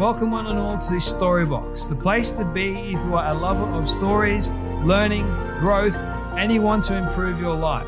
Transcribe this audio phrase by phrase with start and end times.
[0.00, 3.66] Welcome, one and all, to Storybox, the place to be if you are a lover
[3.66, 4.48] of stories,
[4.82, 5.26] learning,
[5.58, 5.94] growth,
[6.38, 7.86] and you want to improve your life.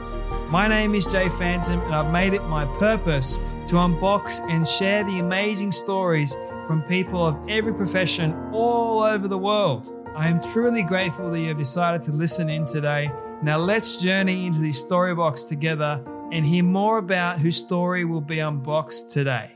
[0.50, 3.36] My name is Jay Phantom, and I've made it my purpose
[3.68, 9.38] to unbox and share the amazing stories from people of every profession all over the
[9.38, 9.90] world.
[10.14, 13.10] I am truly grateful that you have decided to listen in today.
[13.42, 18.40] Now, let's journey into the Storybox together and hear more about whose story will be
[18.40, 19.51] unboxed today.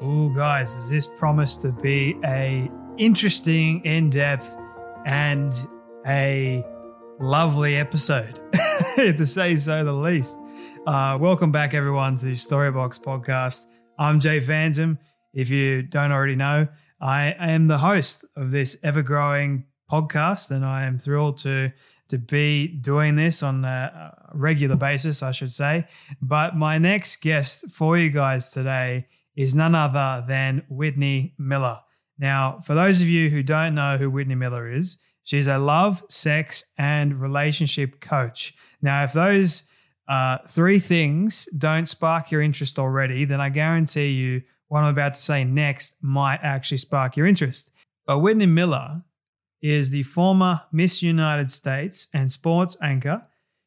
[0.00, 4.56] Oh, guys, is this promised to be a interesting, in-depth,
[5.06, 5.52] and
[6.06, 6.64] a
[7.18, 8.38] lovely episode,
[8.94, 10.38] to say so the least.
[10.86, 13.66] Uh, welcome back, everyone, to the Storybox podcast.
[13.98, 15.00] I'm Jay Phantom.
[15.34, 16.68] If you don't already know,
[17.00, 21.72] I am the host of this ever-growing podcast, and I am thrilled to
[22.06, 25.88] to be doing this on a regular basis, I should say.
[26.22, 29.08] But my next guest for you guys today
[29.38, 31.78] is none other than Whitney Miller.
[32.18, 36.02] Now, for those of you who don't know who Whitney Miller is, she's a love,
[36.10, 38.52] sex, and relationship coach.
[38.82, 39.68] Now, if those
[40.08, 45.14] uh, three things don't spark your interest already, then I guarantee you what I'm about
[45.14, 47.70] to say next might actually spark your interest.
[48.08, 49.00] But Whitney Miller
[49.62, 53.22] is the former Miss United States and sports anchor.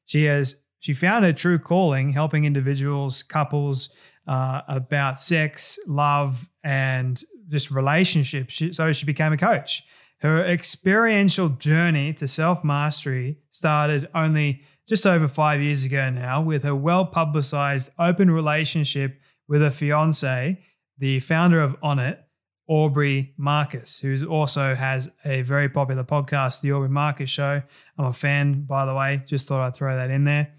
[0.05, 3.91] She has she found her true calling, helping individuals, couples
[4.27, 8.61] uh, about sex, love, and just relationships.
[8.71, 9.83] So she became a coach.
[10.19, 16.63] Her experiential journey to self mastery started only just over five years ago now with
[16.63, 20.59] her well publicized open relationship with her fiance,
[20.97, 22.19] the founder of Onnit,
[22.67, 27.61] Aubrey Marcus, who also has a very popular podcast, The Aubrey Marcus Show.
[27.97, 29.21] I'm a fan, by the way.
[29.25, 30.53] Just thought I'd throw that in there.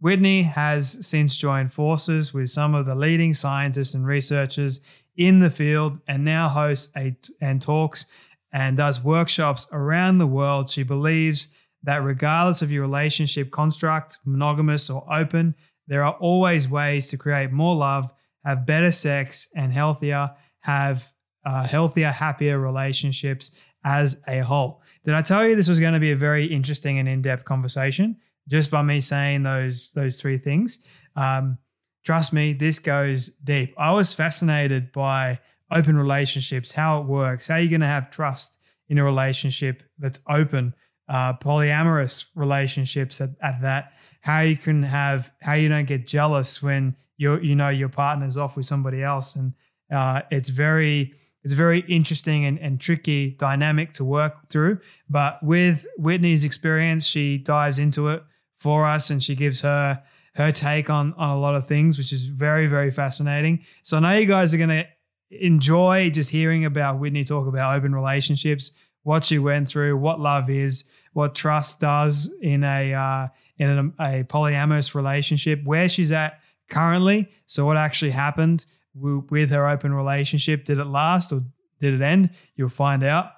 [0.00, 4.80] Whitney has since joined forces with some of the leading scientists and researchers
[5.16, 8.06] in the field and now hosts a, and talks
[8.52, 10.68] and does workshops around the world.
[10.68, 11.48] She believes
[11.82, 15.54] that regardless of your relationship construct, monogamous or open,
[15.86, 18.12] there are always ways to create more love,
[18.44, 20.30] have better sex, and healthier,
[20.60, 21.10] have
[21.44, 23.52] uh, healthier, happier relationships
[23.84, 24.82] as a whole.
[25.04, 27.44] Did I tell you this was going to be a very interesting and in depth
[27.44, 28.16] conversation?
[28.48, 30.78] Just by me saying those those three things,
[31.16, 31.58] um,
[32.04, 33.74] trust me, this goes deep.
[33.76, 35.40] I was fascinated by
[35.70, 38.58] open relationships, how it works, how you're going to have trust
[38.88, 40.74] in a relationship that's open,
[41.08, 46.62] uh, polyamorous relationships at, at that, how you can have, how you don't get jealous
[46.62, 49.54] when you you know your partner's off with somebody else, and
[49.92, 54.78] uh, it's very it's a very interesting and, and tricky dynamic to work through.
[55.08, 58.22] But with Whitney's experience, she dives into it
[58.56, 60.02] for us and she gives her
[60.34, 63.64] her take on on a lot of things, which is very very fascinating.
[63.82, 64.86] So I know you guys are going to
[65.30, 68.70] enjoy just hearing about Whitney talk about open relationships,
[69.02, 73.28] what she went through, what love is, what trust does in a uh,
[73.58, 77.28] in a, a polyamorous relationship, where she's at currently.
[77.46, 80.64] So what actually happened with her open relationship?
[80.64, 81.42] Did it last or
[81.80, 82.30] did it end?
[82.54, 83.32] You'll find out.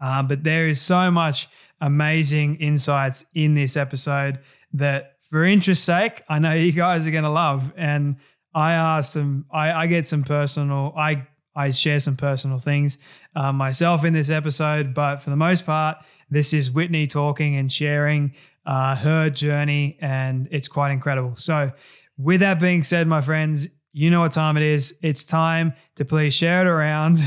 [0.00, 1.48] Uh, but there is so much
[1.80, 4.40] amazing insights in this episode
[4.72, 7.72] that, for interest's sake, I know you guys are going to love.
[7.76, 8.16] And
[8.54, 11.26] I ask some, I, I get some personal, I
[11.56, 12.98] I share some personal things
[13.36, 15.98] uh, myself in this episode, but for the most part,
[16.30, 18.34] this is Whitney talking and sharing
[18.66, 21.36] uh, her journey, and it's quite incredible.
[21.36, 21.70] So,
[22.16, 24.98] with that being said, my friends, you know what time it is.
[25.02, 27.18] It's time to please share it around.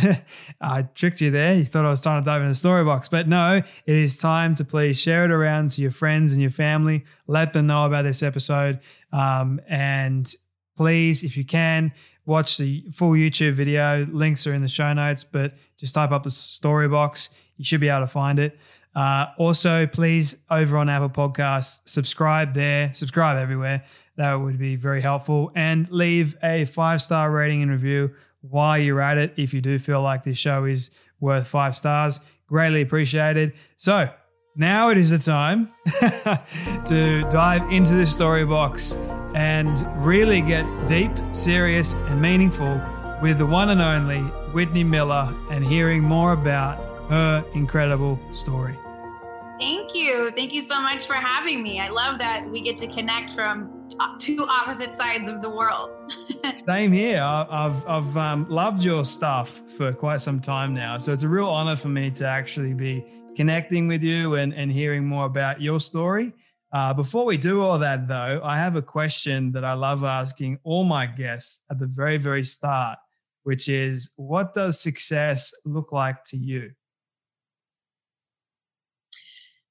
[0.62, 1.56] I tricked you there.
[1.56, 3.56] You thought I was trying to dive in the story box, but no,
[3.86, 7.06] it is time to please share it around to your friends and your family.
[7.26, 8.82] Let them know about this episode.
[9.14, 10.30] Um, and
[10.76, 11.94] please, if you can,
[12.26, 14.06] watch the full YouTube video.
[14.12, 17.30] Links are in the show notes, but just type up the story box.
[17.56, 18.60] You should be able to find it.
[18.94, 23.86] Uh, also, please, over on Apple Podcasts, subscribe there, subscribe everywhere.
[24.18, 25.52] That would be very helpful.
[25.56, 29.80] And leave a five star rating and review while you're at it if you do
[29.80, 32.20] feel like this show is worth five stars.
[32.48, 33.54] Greatly appreciated.
[33.76, 34.10] So,
[34.56, 35.70] now it is the time
[36.86, 38.94] to dive into the story box
[39.36, 42.82] and really get deep, serious, and meaningful
[43.22, 44.22] with the one and only
[44.54, 46.80] Whitney Miller and hearing more about
[47.10, 48.76] her incredible story.
[49.60, 50.32] Thank you.
[50.36, 51.80] Thank you so much for having me.
[51.80, 53.77] I love that we get to connect from
[54.20, 55.92] two opposite sides of the world.
[56.68, 57.22] Same here.
[57.22, 60.98] I've, I've um, loved your stuff for quite some time now.
[60.98, 63.06] So it's a real honor for me to actually be
[63.36, 66.34] connecting with you and, and hearing more about your story.
[66.74, 70.60] Uh, before we do all that, though, I have a question that I love asking
[70.64, 72.98] all my guests at the very, very start,
[73.44, 76.72] which is what does success look like to you?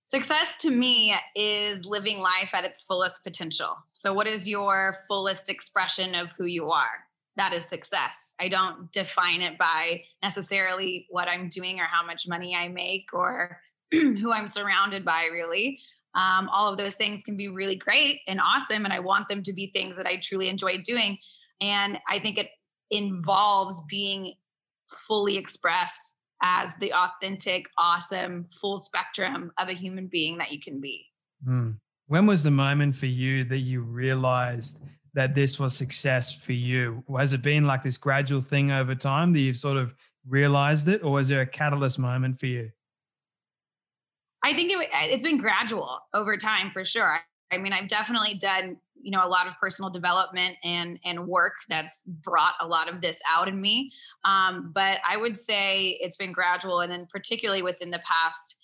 [0.08, 3.76] Success to me is living life at its fullest potential.
[3.92, 7.04] So, what is your fullest expression of who you are?
[7.36, 8.32] That is success.
[8.38, 13.08] I don't define it by necessarily what I'm doing or how much money I make
[13.12, 13.58] or
[13.92, 15.80] who I'm surrounded by, really.
[16.14, 18.84] Um, all of those things can be really great and awesome.
[18.84, 21.18] And I want them to be things that I truly enjoy doing.
[21.60, 22.50] And I think it
[22.92, 24.34] involves being
[24.88, 30.80] fully expressed as the authentic, awesome, full spectrum of a human being that you can
[30.80, 31.06] be.
[31.46, 31.76] Mm.
[32.06, 34.82] When was the moment for you that you realized
[35.14, 37.02] that this was success for you?
[37.16, 39.94] Has it been like this gradual thing over time that you've sort of
[40.28, 42.70] realized it, or was there a catalyst moment for you?
[44.44, 47.18] I think it, it's been gradual over time for sure.
[47.50, 51.54] I mean, I've definitely done you know a lot of personal development and and work
[51.68, 53.92] that's brought a lot of this out in me.
[54.24, 58.56] Um, but i would say it's been gradual and then particularly within the past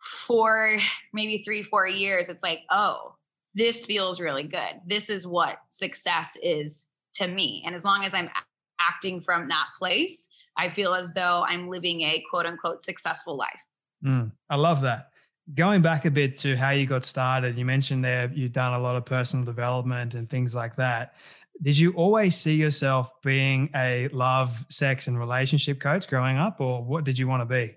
[0.00, 0.76] four
[1.14, 3.14] maybe three four years it's like oh
[3.54, 4.82] this feels really good.
[4.86, 7.62] This is what success is to me.
[7.64, 8.28] And as long as i'm
[8.78, 13.60] acting from that place i feel as though i'm living a quote unquote successful life.
[14.04, 15.08] Mm, i love that
[15.54, 18.78] going back a bit to how you got started, you mentioned there you've done a
[18.78, 21.14] lot of personal development and things like that.
[21.62, 26.84] Did you always see yourself being a love, sex, and relationship coach growing up, or
[26.84, 27.76] what did you want to be?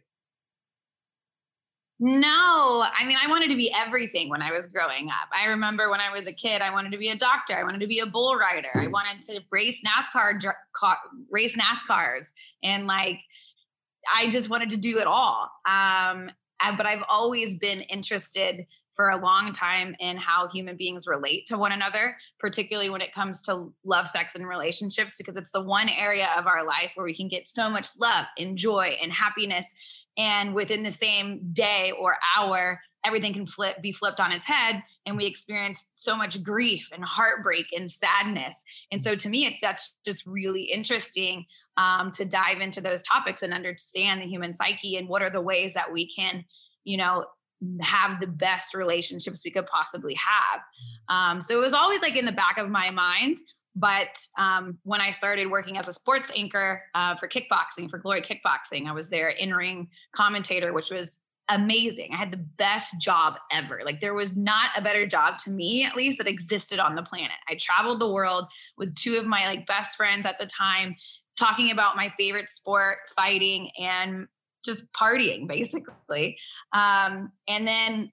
[2.02, 5.30] No, I mean, I wanted to be everything when I was growing up.
[5.38, 7.58] I remember when I was a kid, I wanted to be a doctor.
[7.58, 8.70] I wanted to be a bull rider.
[8.76, 10.42] I wanted to race NASCAR,
[11.30, 12.32] race NASCARs,
[12.64, 13.20] and like,
[14.16, 15.52] I just wanted to do it all.
[15.70, 16.32] Um,
[16.78, 18.66] but I've always been interested
[18.96, 23.14] for a long time in how human beings relate to one another, particularly when it
[23.14, 27.06] comes to love, sex, and relationships, because it's the one area of our life where
[27.06, 29.74] we can get so much love and joy and happiness.
[30.18, 34.84] And within the same day or hour, everything can flip be flipped on its head
[35.06, 38.64] and we experience so much grief and heartbreak and sadness.
[38.92, 41.46] And so to me it's that's just really interesting
[41.78, 45.42] um, to dive into those topics and understand the human psyche and what are the
[45.42, 46.44] ways that we can
[46.84, 47.26] you know
[47.82, 50.62] have the best relationships we could possibly have.
[51.10, 53.40] Um, so it was always like in the back of my mind
[53.76, 58.22] but um, when I started working as a sports anchor uh, for kickboxing, for Glory
[58.22, 61.20] Kickboxing, I was their in ring commentator, which was
[61.50, 62.12] amazing.
[62.14, 63.82] I had the best job ever.
[63.84, 67.04] Like there was not a better job to me at least that existed on the
[67.04, 67.38] planet.
[67.50, 68.46] I traveled the world
[68.78, 70.96] with two of my like best friends at the time
[71.38, 74.28] talking about my favorite sport, fighting and
[74.64, 76.38] just partying basically.
[76.74, 78.12] Um, and then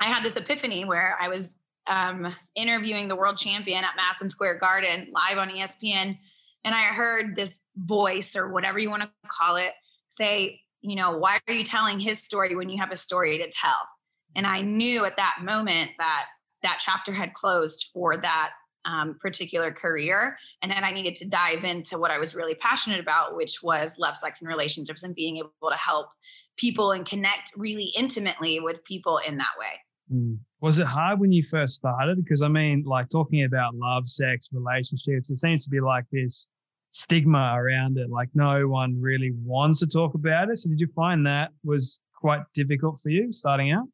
[0.00, 4.58] I had this epiphany where I was um, interviewing the world champion at Madison Square
[4.58, 6.16] Garden live on ESPN
[6.64, 9.72] and I heard this voice or whatever you want to call it
[10.08, 13.50] say you know, why are you telling his story when you have a story to
[13.50, 13.88] tell?
[14.36, 16.24] And I knew at that moment that
[16.62, 18.50] that chapter had closed for that
[18.84, 20.36] um, particular career.
[20.62, 23.98] And then I needed to dive into what I was really passionate about, which was
[23.98, 26.08] love, sex, and relationships and being able to help
[26.56, 30.16] people and connect really intimately with people in that way.
[30.16, 30.38] Mm.
[30.60, 32.16] Was it hard when you first started?
[32.22, 36.48] Because I mean, like talking about love, sex, relationships, it seems to be like this
[36.90, 38.10] stigma around it.
[38.10, 40.58] Like no one really wants to talk about it.
[40.58, 43.86] So did you find that was quite difficult for you starting out?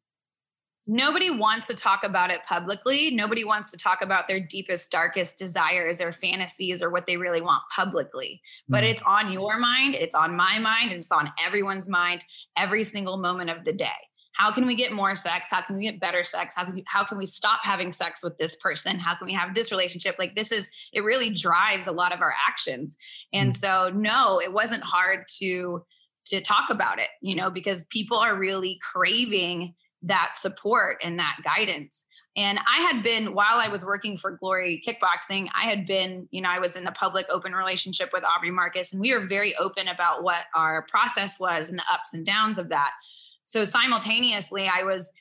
[0.87, 3.09] Nobody wants to talk about it publicly.
[3.09, 7.41] Nobody wants to talk about their deepest, darkest desires or fantasies or what they really
[7.41, 8.39] want publicly.
[8.69, 8.91] But mm.
[8.91, 12.23] it's on your mind, it's on my mind, and it's on everyone's mind
[12.55, 13.87] every single moment of the day.
[14.37, 15.49] How can we get more sex?
[15.49, 16.55] How can we get better sex?
[16.55, 18.99] How can we, how can we stop having sex with this person?
[18.99, 20.15] How can we have this relationship?
[20.19, 22.97] Like this is it really drives a lot of our actions.
[23.33, 23.55] And mm.
[23.55, 25.83] so no it wasn't hard to
[26.27, 29.75] to talk about it you know because people are really craving
[30.05, 32.05] that support and that guidance.
[32.37, 36.41] And I had been, while I was working for Glory Kickboxing, I had been, you
[36.41, 39.55] know, I was in the public open relationship with Aubrey Marcus, and we were very
[39.55, 42.91] open about what our process was and the ups and downs of that.
[43.45, 45.13] So simultaneously, I was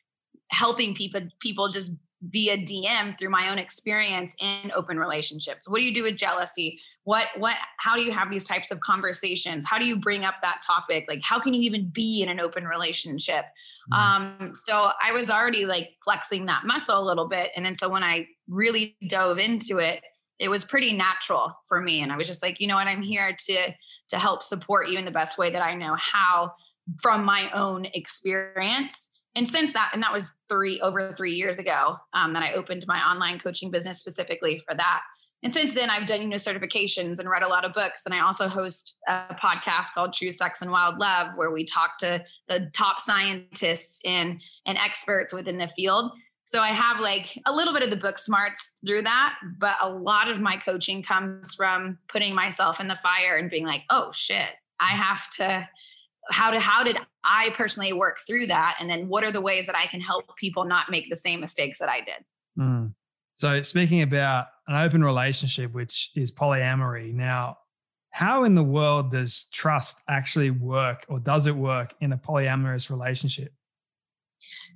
[0.51, 1.93] helping people people just
[2.31, 5.69] be a DM through my own experience in open relationships.
[5.69, 6.81] What do you do with jealousy?
[7.05, 9.67] What what how do you have these types of conversations?
[9.67, 11.05] How do you bring up that topic?
[11.09, 13.45] Like how can you even be in an open relationship?
[13.93, 14.43] Mm-hmm.
[14.43, 17.89] Um so I was already like flexing that muscle a little bit and then so
[17.89, 20.03] when I really dove into it,
[20.39, 23.03] it was pretty natural for me and I was just like, you know what, I'm
[23.03, 23.75] here to
[24.09, 26.53] to help support you in the best way that I know how
[27.01, 29.11] from my own experience.
[29.37, 32.85] And since that and that was three over three years ago um, that i opened
[32.87, 35.01] my online coaching business specifically for that.
[35.43, 38.07] And since then i've done you know certifications and read a lot of books.
[38.07, 41.99] And i also host a podcast called true sex and wild love where we talk
[41.99, 46.13] to the top scientists and and experts within the field.
[46.47, 49.91] So i have like a little bit of the book smarts through that but a
[49.91, 54.13] lot of my coaching comes from putting myself in the fire and being like oh
[54.13, 55.69] shit i have to
[56.31, 58.77] how to how did I personally work through that?
[58.81, 61.41] And then what are the ways that I can help people not make the same
[61.41, 62.25] mistakes that I did?
[62.59, 62.95] Mm.
[63.37, 67.59] So speaking about an open relationship, which is polyamory, now
[68.11, 72.89] how in the world does trust actually work or does it work in a polyamorous
[72.89, 73.53] relationship?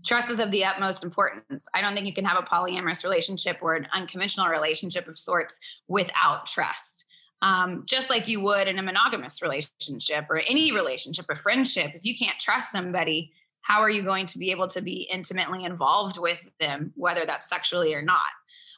[0.05, 1.69] Trust is of the utmost importance.
[1.75, 5.59] I don't think you can have a polyamorous relationship or an unconventional relationship of sorts
[5.87, 7.05] without trust
[7.43, 11.93] um, just like you would in a monogamous relationship or any relationship, a friendship.
[11.95, 15.65] If you can't trust somebody, how are you going to be able to be intimately
[15.65, 18.21] involved with them, whether that's sexually or not?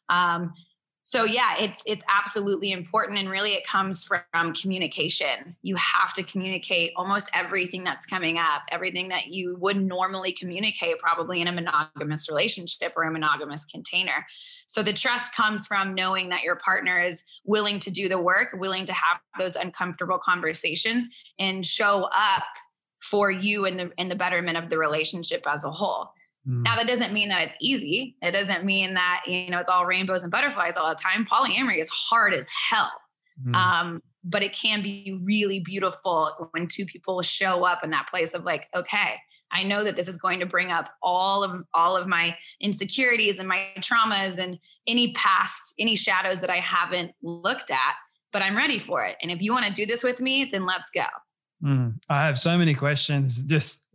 [0.08, 0.52] Um,
[1.10, 5.56] so yeah, it's it's absolutely important, and really, it comes from communication.
[5.60, 11.00] You have to communicate almost everything that's coming up, everything that you would normally communicate,
[11.00, 14.24] probably in a monogamous relationship or a monogamous container.
[14.68, 18.50] So the trust comes from knowing that your partner is willing to do the work,
[18.52, 21.08] willing to have those uncomfortable conversations
[21.40, 22.44] and show up
[23.02, 26.12] for you in the in the betterment of the relationship as a whole.
[26.48, 26.62] Mm.
[26.62, 28.16] Now that doesn't mean that it's easy.
[28.22, 31.24] It doesn't mean that you know it's all rainbows and butterflies all the time.
[31.24, 32.92] Polyamory is hard as hell.
[33.44, 33.54] Mm.
[33.54, 38.34] Um, but it can be really beautiful when two people show up in that place
[38.34, 39.16] of like, okay,
[39.52, 43.38] I know that this is going to bring up all of all of my insecurities
[43.38, 47.94] and my traumas and any past any shadows that I haven't looked at,
[48.32, 49.16] but I'm ready for it.
[49.22, 51.04] And if you want to do this with me, then let's go.
[51.62, 53.86] Mm, I have so many questions just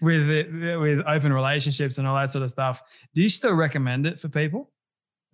[0.00, 2.82] with it, with open relationships and all that sort of stuff.
[3.14, 4.72] Do you still recommend it for people?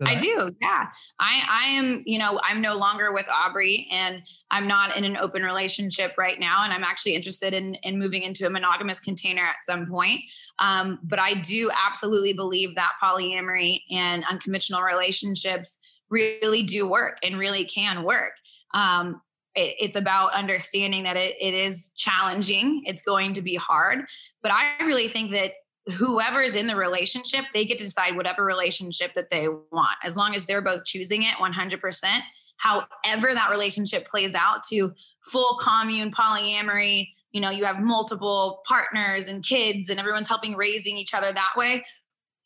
[0.07, 0.55] I do.
[0.61, 0.87] Yeah.
[1.19, 5.17] I I am, you know, I'm no longer with Aubrey and I'm not in an
[5.17, 9.43] open relationship right now and I'm actually interested in in moving into a monogamous container
[9.43, 10.21] at some point.
[10.61, 17.38] Um, but I do absolutely believe that polyamory and unconventional relationships really do work and
[17.38, 18.33] really can work.
[18.75, 19.21] Um,
[19.58, 22.82] it, it's about understanding that it, it is challenging.
[22.86, 24.04] It's going to be hard,
[24.42, 25.52] but I really think that
[25.96, 30.16] whoever is in the relationship, they get to decide whatever relationship that they want, as
[30.16, 32.20] long as they're both choosing it 100%.
[32.58, 34.92] However, that relationship plays out to
[35.24, 40.96] full commune, polyamory, you know, you have multiple partners and kids, and everyone's helping raising
[40.96, 41.84] each other that way,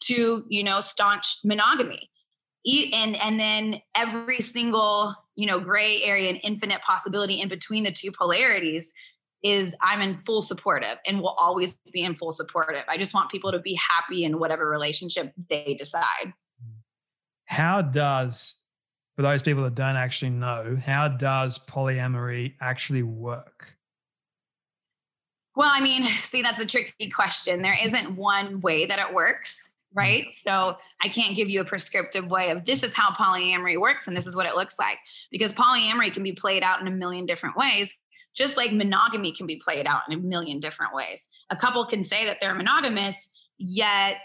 [0.05, 2.11] to, you know, staunch monogamy.
[2.93, 7.93] And, and then every single, you know, gray area and infinite possibility in between the
[7.93, 8.93] two polarities
[9.43, 12.85] is I'm in full supportive and will always be in full supportive.
[12.89, 16.33] I just want people to be happy in whatever relationship they decide.
[17.47, 18.55] How does,
[19.17, 23.77] for those people that don't actually know, how does polyamory actually work?
[25.57, 27.63] Well, I mean, see, that's a tricky question.
[27.63, 30.27] There isn't one way that it works, right?
[30.33, 34.17] So I can't give you a prescriptive way of this is how polyamory works and
[34.17, 34.99] this is what it looks like
[35.31, 37.97] because polyamory can be played out in a million different ways
[38.35, 41.29] just like monogamy can be played out in a million different ways.
[41.51, 44.17] A couple can say that they're monogamous, yet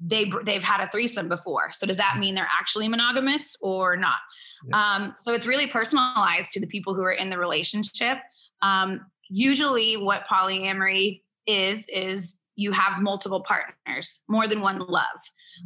[0.00, 1.72] they they've had a threesome before.
[1.72, 4.16] So does that mean they're actually monogamous or not?
[4.66, 4.76] Yeah.
[4.76, 8.18] Um, so it's really personalized to the people who are in the relationship.
[8.60, 15.06] Um, usually, what polyamory is is you have multiple partners, more than one love,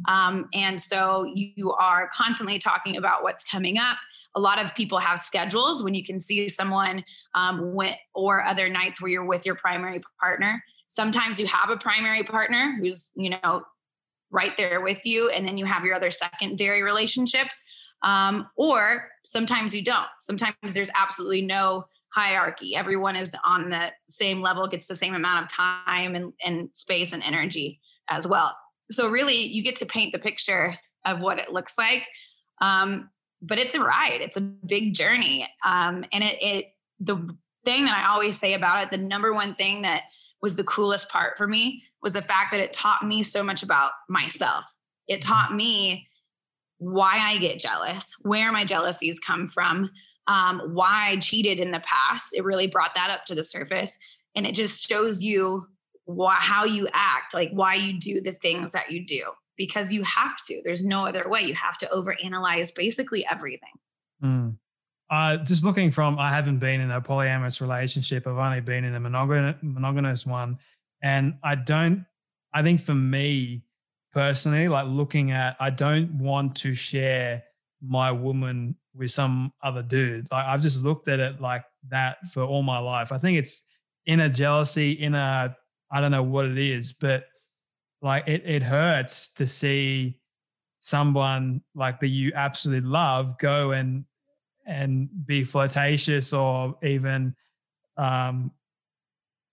[0.07, 3.97] um, and so you are constantly talking about what's coming up
[4.35, 7.03] a lot of people have schedules when you can see someone
[7.33, 11.77] um, when, or other nights where you're with your primary partner sometimes you have a
[11.77, 13.61] primary partner who's, you know,
[14.31, 17.63] right there with you, and then you have your other secondary relationships.
[18.03, 20.07] Um, or sometimes you don't.
[20.21, 21.85] Sometimes there's absolutely no
[22.17, 22.75] hierarchy.
[22.75, 27.13] Everyone is on the same level, gets the same amount of time and, and space
[27.13, 28.57] and energy as well.
[28.89, 32.07] So really you get to paint the picture of what it looks like.
[32.59, 33.11] Um,
[33.43, 34.21] but it's a ride.
[34.21, 35.47] It's a big journey.
[35.63, 36.65] Um, and it, it,
[36.99, 37.17] the
[37.65, 40.03] thing that I always say about it, the number one thing that
[40.41, 43.61] was the coolest part for me was the fact that it taught me so much
[43.61, 44.65] about myself.
[45.07, 46.07] It taught me
[46.79, 49.91] why I get jealous, where my jealousies come from,
[50.27, 52.35] um, why I cheated in the past.
[52.35, 53.97] It really brought that up to the surface.
[54.35, 55.65] And it just shows you
[56.29, 59.23] how you act, like why you do the things that you do,
[59.57, 60.61] because you have to.
[60.63, 61.41] There's no other way.
[61.41, 63.73] You have to overanalyze basically everything.
[64.23, 64.57] Mm.
[65.09, 68.27] Uh, just looking from, I haven't been in a polyamorous relationship.
[68.27, 70.59] I've only been in a monogamous one.
[71.01, 72.05] And I don't,
[72.53, 73.63] I think for me
[74.13, 77.43] personally, like looking at, I don't want to share
[77.81, 80.27] my woman with some other dude.
[80.31, 83.11] Like I've just looked at it like that for all my life.
[83.11, 83.61] I think it's
[84.05, 85.55] in a jealousy, in a
[85.91, 87.25] I don't know what it is, but
[88.01, 90.19] like it it hurts to see
[90.79, 94.05] someone like that you absolutely love go and
[94.65, 97.35] and be flirtatious or even
[97.95, 98.51] um,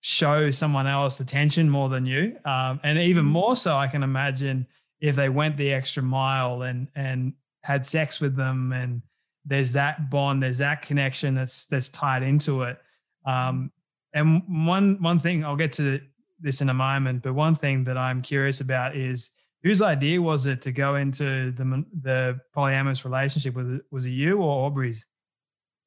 [0.01, 2.37] show someone else attention more than you.
[2.45, 3.33] Um, and even mm-hmm.
[3.33, 4.67] more so, I can imagine
[5.01, 7.33] if they went the extra mile and and
[7.65, 9.01] had sex with them and
[9.47, 12.79] there's that bond, there's that connection that's that's tied into it.
[13.27, 13.73] Um,
[14.13, 16.01] and one one thing I'll get to
[16.41, 19.31] this in a moment, but one thing that I'm curious about is
[19.63, 23.55] whose idea was it to go into the the polyamorous relationship?
[23.55, 25.07] Was it was it you or Aubrey's?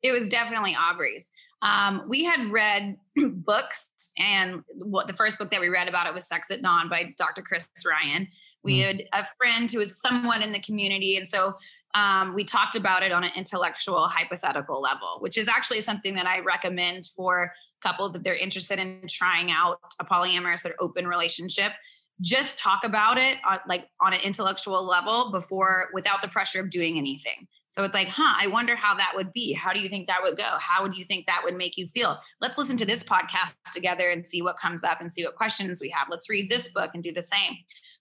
[0.03, 1.31] It was definitely Aubrey's.
[1.61, 6.13] Um, we had read books, and what the first book that we read about it
[6.13, 7.41] was Sex at Dawn by Dr.
[7.41, 8.27] Chris Ryan.
[8.67, 8.85] We mm.
[8.85, 11.53] had a friend who was somewhat in the community, and so
[11.95, 16.27] um, we talked about it on an intellectual hypothetical level, which is actually something that
[16.27, 21.71] I recommend for couples if they're interested in trying out a polyamorous or open relationship.
[22.19, 26.69] Just talk about it on, like on an intellectual level before, without the pressure of
[26.69, 27.47] doing anything.
[27.69, 29.53] So it's like, huh, I wonder how that would be.
[29.53, 30.57] How do you think that would go?
[30.59, 32.17] How would you think that would make you feel?
[32.41, 35.81] Let's listen to this podcast together and see what comes up and see what questions
[35.81, 36.07] we have.
[36.09, 37.57] Let's read this book and do the same.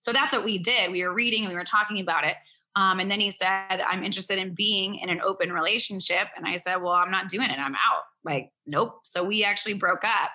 [0.06, 0.92] So that's what we did.
[0.92, 2.36] We were reading and we were talking about it.
[2.76, 6.28] Um, and then he said, I'm interested in being in an open relationship.
[6.36, 7.58] And I said, Well, I'm not doing it.
[7.58, 8.04] I'm out.
[8.22, 9.00] Like, nope.
[9.02, 10.30] So we actually broke up.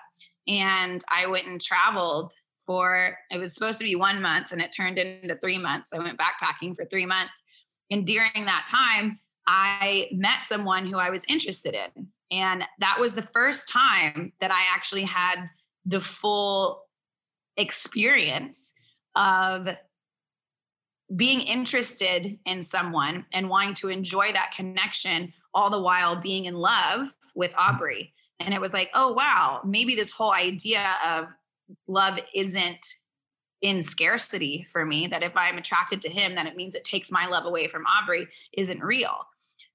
[0.45, 2.34] And I went and traveled
[2.65, 5.93] for, it was supposed to be one month and it turned into three months.
[5.93, 7.41] I went backpacking for three months.
[7.91, 12.07] And during that time, I met someone who I was interested in.
[12.29, 15.47] And that was the first time that I actually had
[15.86, 16.84] the full
[17.55, 18.73] experience
[19.15, 19.67] of
[21.15, 26.56] being interested in someone and wanting to enjoy that connection all the while being in
[26.56, 28.13] love with Aubrey.
[28.39, 31.28] And it was like, oh, wow, maybe this whole idea of
[31.88, 32.95] love isn't
[33.62, 37.12] in scarcity for me, that if I'm attracted to him, then it means it takes
[37.12, 39.28] my love away from Aubrey isn't real.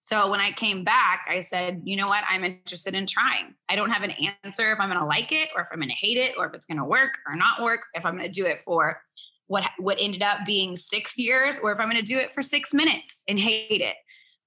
[0.06, 2.22] So when I came back, I said, you know what?
[2.30, 3.56] I'm interested in trying.
[3.68, 4.12] I don't have an
[4.44, 6.46] answer if I'm going to like it or if I'm going to hate it or
[6.46, 9.00] if it's going to work or not work, if I'm going to do it for
[9.46, 12.42] what what ended up being six years or if i'm going to do it for
[12.42, 13.96] six minutes and hate it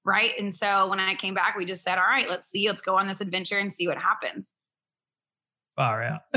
[0.05, 2.81] right and so when i came back we just said all right let's see let's
[2.81, 4.53] go on this adventure and see what happens
[5.79, 6.21] far out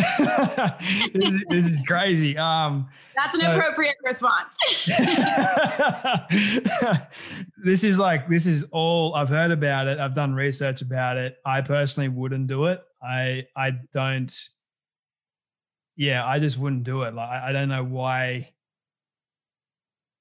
[1.15, 4.57] this, is, this is crazy um that's an uh, appropriate response
[7.65, 11.39] this is like this is all i've heard about it i've done research about it
[11.45, 14.51] i personally wouldn't do it i i don't
[15.97, 17.15] yeah, I just wouldn't do it.
[17.15, 18.51] Like I don't know why.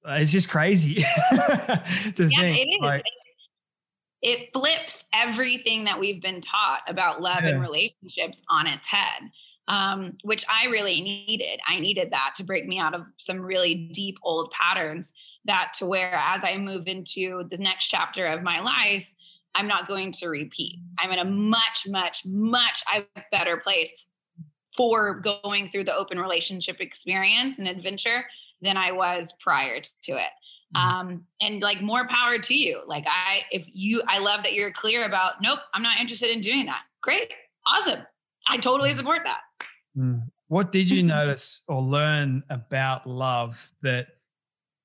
[0.04, 2.58] It's just crazy to yeah, think.
[2.58, 3.04] It, like,
[4.22, 7.50] it flips everything that we've been taught about love yeah.
[7.50, 9.30] and relationships on its head.
[9.68, 11.60] Um, which I really needed.
[11.68, 15.12] I needed that to break me out of some really deep old patterns.
[15.44, 19.14] That to where, as I move into the next chapter of my life,
[19.54, 20.80] I'm not going to repeat.
[20.98, 22.82] I'm in a much, much, much
[23.30, 24.08] better place
[24.76, 28.24] for going through the open relationship experience and adventure
[28.62, 30.30] than I was prior to it.
[30.76, 30.88] Mm-hmm.
[30.88, 32.82] Um, and like more power to you.
[32.86, 36.40] Like I, if you, I love that you're clear about, nope, I'm not interested in
[36.40, 36.82] doing that.
[37.02, 37.32] Great.
[37.66, 38.00] Awesome.
[38.48, 38.96] I totally mm.
[38.96, 39.40] support that.
[39.96, 40.22] Mm.
[40.48, 44.08] What did you notice or learn about love that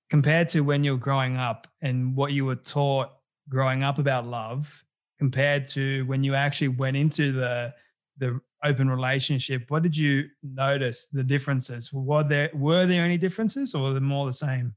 [0.09, 3.11] compared to when you were growing up and what you were taught
[3.49, 4.83] growing up about love
[5.19, 7.73] compared to when you actually went into the
[8.19, 11.91] the open relationship, what did you notice the differences?
[11.93, 14.75] Were there were there any differences or were they more the same?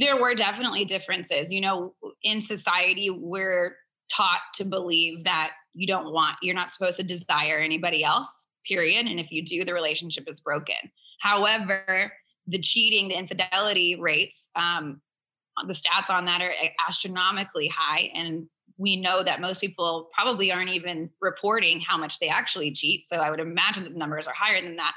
[0.00, 1.52] There were definitely differences.
[1.52, 3.76] You know, in society, we're
[4.10, 9.06] taught to believe that you don't want, you're not supposed to desire anybody else, period.
[9.06, 10.76] And if you do, the relationship is broken.
[11.20, 12.12] However,
[12.46, 15.00] the cheating, the infidelity rates, um,
[15.66, 16.52] the stats on that are
[16.88, 18.10] astronomically high.
[18.14, 23.06] And we know that most people probably aren't even reporting how much they actually cheat.
[23.06, 24.94] So I would imagine that the numbers are higher than that.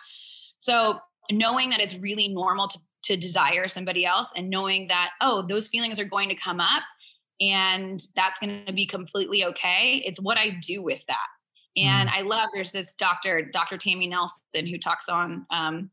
[0.59, 0.99] So
[1.31, 5.67] knowing that it's really normal to, to desire somebody else and knowing that, oh, those
[5.67, 6.83] feelings are going to come up
[7.39, 10.01] and that's going to be completely okay.
[10.05, 11.27] It's what I do with that.
[11.77, 12.13] And mm.
[12.13, 13.77] I love there's this doctor, Dr.
[13.77, 15.91] Tammy Nelson, who talks on um,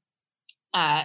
[0.73, 1.05] uh,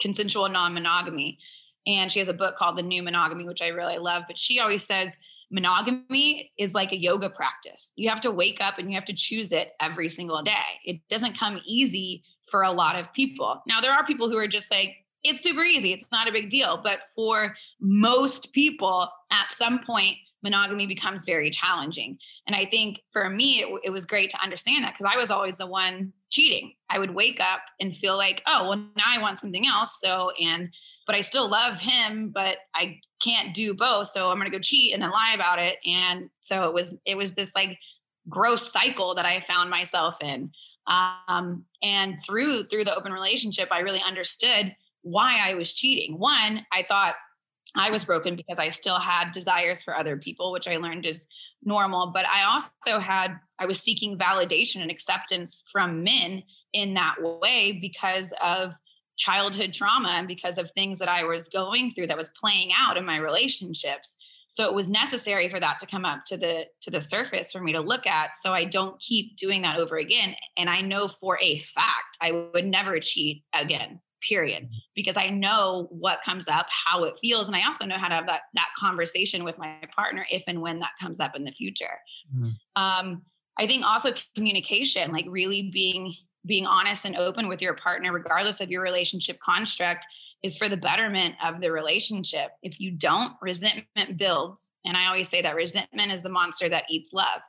[0.00, 1.38] consensual non monogamy.
[1.86, 4.22] And she has a book called The New Monogamy, which I really love.
[4.28, 5.16] But she always says,
[5.50, 7.92] monogamy is like a yoga practice.
[7.96, 10.52] You have to wake up and you have to choose it every single day.
[10.84, 13.62] It doesn't come easy for a lot of people.
[13.66, 16.50] Now, there are people who are just like, it's super easy, it's not a big
[16.50, 16.80] deal.
[16.82, 22.18] But for most people, at some point, monogamy becomes very challenging.
[22.46, 25.30] And I think for me, it, it was great to understand that because I was
[25.30, 26.74] always the one cheating.
[26.90, 30.00] I would wake up and feel like, oh, well, now I want something else.
[30.00, 30.68] So, and,
[31.06, 34.08] but I still love him, but I can't do both.
[34.08, 35.76] So I'm going to go cheat and then lie about it.
[35.86, 37.78] And so it was, it was this like
[38.28, 40.50] gross cycle that I found myself in.
[40.88, 46.18] Um, and through, through the open relationship, I really understood why I was cheating.
[46.18, 47.14] One, I thought
[47.76, 51.26] I was broken because I still had desires for other people, which I learned is
[51.64, 52.10] normal.
[52.12, 57.78] But I also had, I was seeking validation and acceptance from men in that way
[57.80, 58.74] because of
[59.16, 62.96] childhood trauma and because of things that I was going through that was playing out
[62.96, 64.16] in my relationships.
[64.52, 67.62] So it was necessary for that to come up to the to the surface for
[67.62, 71.08] me to look at so I don't keep doing that over again and I know
[71.08, 76.66] for a fact I would never cheat again period because i know what comes up
[76.86, 79.76] how it feels and i also know how to have that that conversation with my
[79.94, 81.98] partner if and when that comes up in the future.
[82.34, 82.50] Mm-hmm.
[82.82, 83.22] um,
[83.58, 88.60] i think also communication like really being being honest and open with your partner regardless
[88.60, 90.06] of your relationship construct
[90.42, 92.50] is for the betterment of the relationship.
[92.62, 96.84] If you don't resentment builds and i always say that resentment is the monster that
[96.90, 97.40] eats love.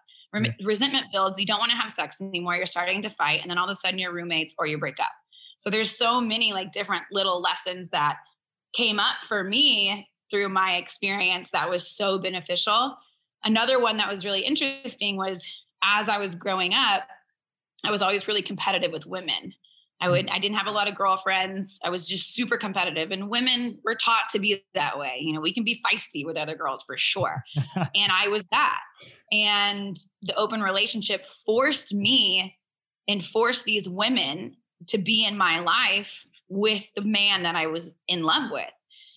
[0.63, 3.57] Resentment builds you don't want to have sex anymore you're starting to fight and then
[3.57, 5.11] all of a sudden you're roommates or you break up
[5.63, 8.17] so there's so many like different little lessons that
[8.73, 12.97] came up for me through my experience that was so beneficial.
[13.45, 15.49] Another one that was really interesting was
[15.81, 17.03] as I was growing up,
[17.85, 19.53] I was always really competitive with women.
[20.01, 21.79] I would I didn't have a lot of girlfriends.
[21.85, 25.19] I was just super competitive and women were taught to be that way.
[25.21, 27.41] You know, we can be feisty with other girls for sure.
[27.95, 28.81] and I was that.
[29.31, 32.53] And the open relationship forced me
[33.07, 37.95] and forced these women to be in my life with the man that I was
[38.07, 38.65] in love with.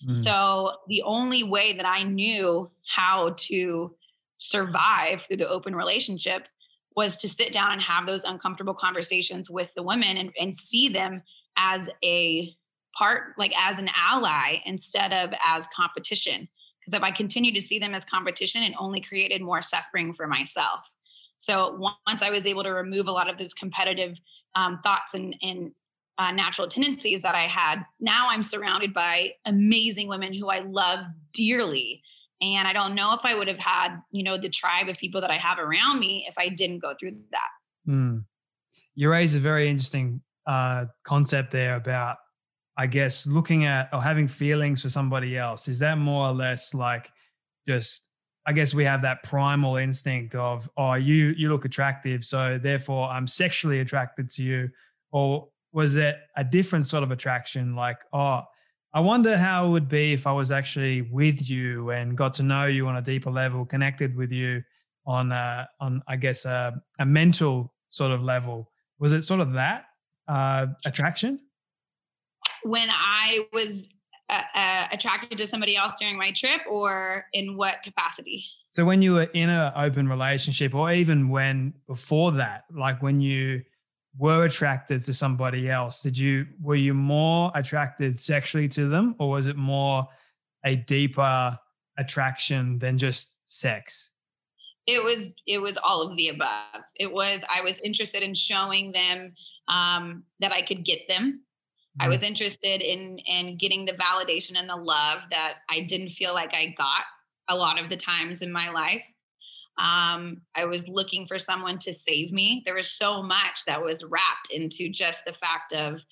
[0.07, 0.15] Mm.
[0.15, 3.95] So the only way that I knew how to
[4.39, 6.47] survive through the open relationship
[6.95, 10.89] was to sit down and have those uncomfortable conversations with the women and, and see
[10.89, 11.21] them
[11.55, 12.55] as a
[12.97, 16.47] part, like as an ally instead of as competition.
[16.79, 20.25] Because if I continued to see them as competition, it only created more suffering for
[20.25, 20.89] myself.
[21.37, 21.75] So
[22.07, 24.19] once I was able to remove a lot of those competitive
[24.57, 25.71] um, thoughts and, and
[26.17, 27.83] uh, natural tendencies that I had.
[27.99, 30.99] Now I'm surrounded by amazing women who I love
[31.31, 32.01] dearly.
[32.41, 35.21] And I don't know if I would have had, you know, the tribe of people
[35.21, 37.91] that I have around me if I didn't go through that.
[37.91, 38.25] Mm.
[38.95, 42.17] You raise a very interesting uh, concept there about,
[42.77, 45.67] I guess, looking at or having feelings for somebody else.
[45.67, 47.09] Is that more or less like
[47.67, 48.06] just
[48.47, 53.09] I guess we have that primal instinct of, oh, you you look attractive, so therefore
[53.09, 54.69] I'm sexually attracted to you,
[55.11, 57.75] or was it a different sort of attraction?
[57.75, 58.43] Like, oh,
[58.93, 62.43] I wonder how it would be if I was actually with you and got to
[62.43, 64.63] know you on a deeper level, connected with you
[65.05, 68.71] on a, on I guess a, a mental sort of level.
[68.97, 69.85] Was it sort of that
[70.27, 71.39] uh, attraction?
[72.63, 73.89] When I was
[74.29, 78.45] uh, uh, attracted to somebody else during my trip or in what capacity?
[78.69, 83.21] So when you were in an open relationship or even when before that, like when
[83.21, 83.63] you
[84.17, 89.29] were attracted to somebody else, did you were you more attracted sexually to them or
[89.29, 90.05] was it more
[90.65, 91.57] a deeper
[91.97, 94.11] attraction than just sex?
[94.87, 96.83] It was it was all of the above.
[96.99, 99.33] It was I was interested in showing them
[99.67, 101.41] um, that I could get them
[101.99, 106.33] I was interested in in getting the validation and the love that I didn't feel
[106.33, 107.05] like I got
[107.49, 109.03] a lot of the times in my life.
[109.79, 112.63] Um, I was looking for someone to save me.
[112.65, 116.03] There was so much that was wrapped into just the fact of,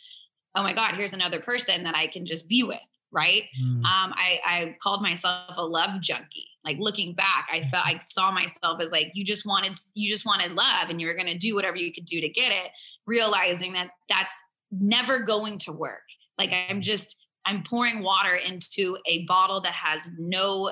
[0.56, 2.78] oh my God, here's another person that I can just be with.
[3.12, 3.43] Right.
[3.62, 3.78] Mm.
[3.78, 6.48] Um, I, I called myself a love junkie.
[6.65, 10.26] Like looking back, I felt I saw myself as like you just wanted you just
[10.26, 12.71] wanted love and you were going to do whatever you could do to get it,
[13.06, 14.36] realizing that that's
[14.79, 16.03] never going to work.
[16.38, 20.71] Like I'm just I'm pouring water into a bottle that has no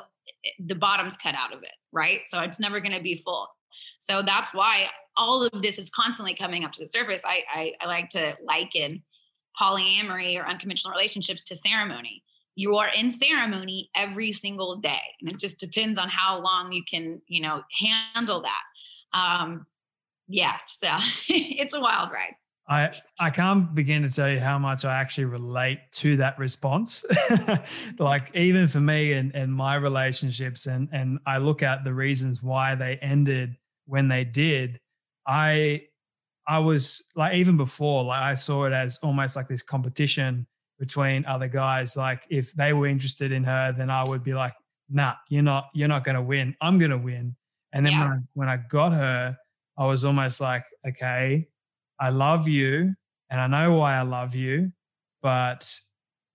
[0.59, 2.19] the bottom's cut out of it, right?
[2.25, 3.47] So it's never going to be full.
[3.99, 7.23] So that's why all of this is constantly coming up to the surface.
[7.25, 9.03] I, I, I like to liken
[9.59, 12.23] polyamory or unconventional relationships to ceremony.
[12.55, 16.83] You are in ceremony every single day, and it just depends on how long you
[16.83, 17.63] can, you know,
[18.13, 19.17] handle that.
[19.17, 19.65] Um,
[20.27, 20.87] yeah, so
[21.29, 22.35] it's a wild ride.
[22.67, 27.05] I I can't begin to tell you how much I actually relate to that response.
[27.99, 32.41] like even for me and, and my relationships and and I look at the reasons
[32.41, 34.79] why they ended when they did,
[35.27, 35.83] I
[36.47, 40.47] I was like even before, like I saw it as almost like this competition
[40.79, 41.95] between other guys.
[41.95, 44.53] Like if they were interested in her, then I would be like,
[44.89, 46.55] nah, you're not, you're not gonna win.
[46.61, 47.35] I'm gonna win.
[47.73, 48.01] And then yeah.
[48.01, 49.37] when I when I got her,
[49.77, 51.47] I was almost like, okay,
[51.99, 52.93] I love you
[53.29, 54.71] and I know why I love you,
[55.21, 55.71] but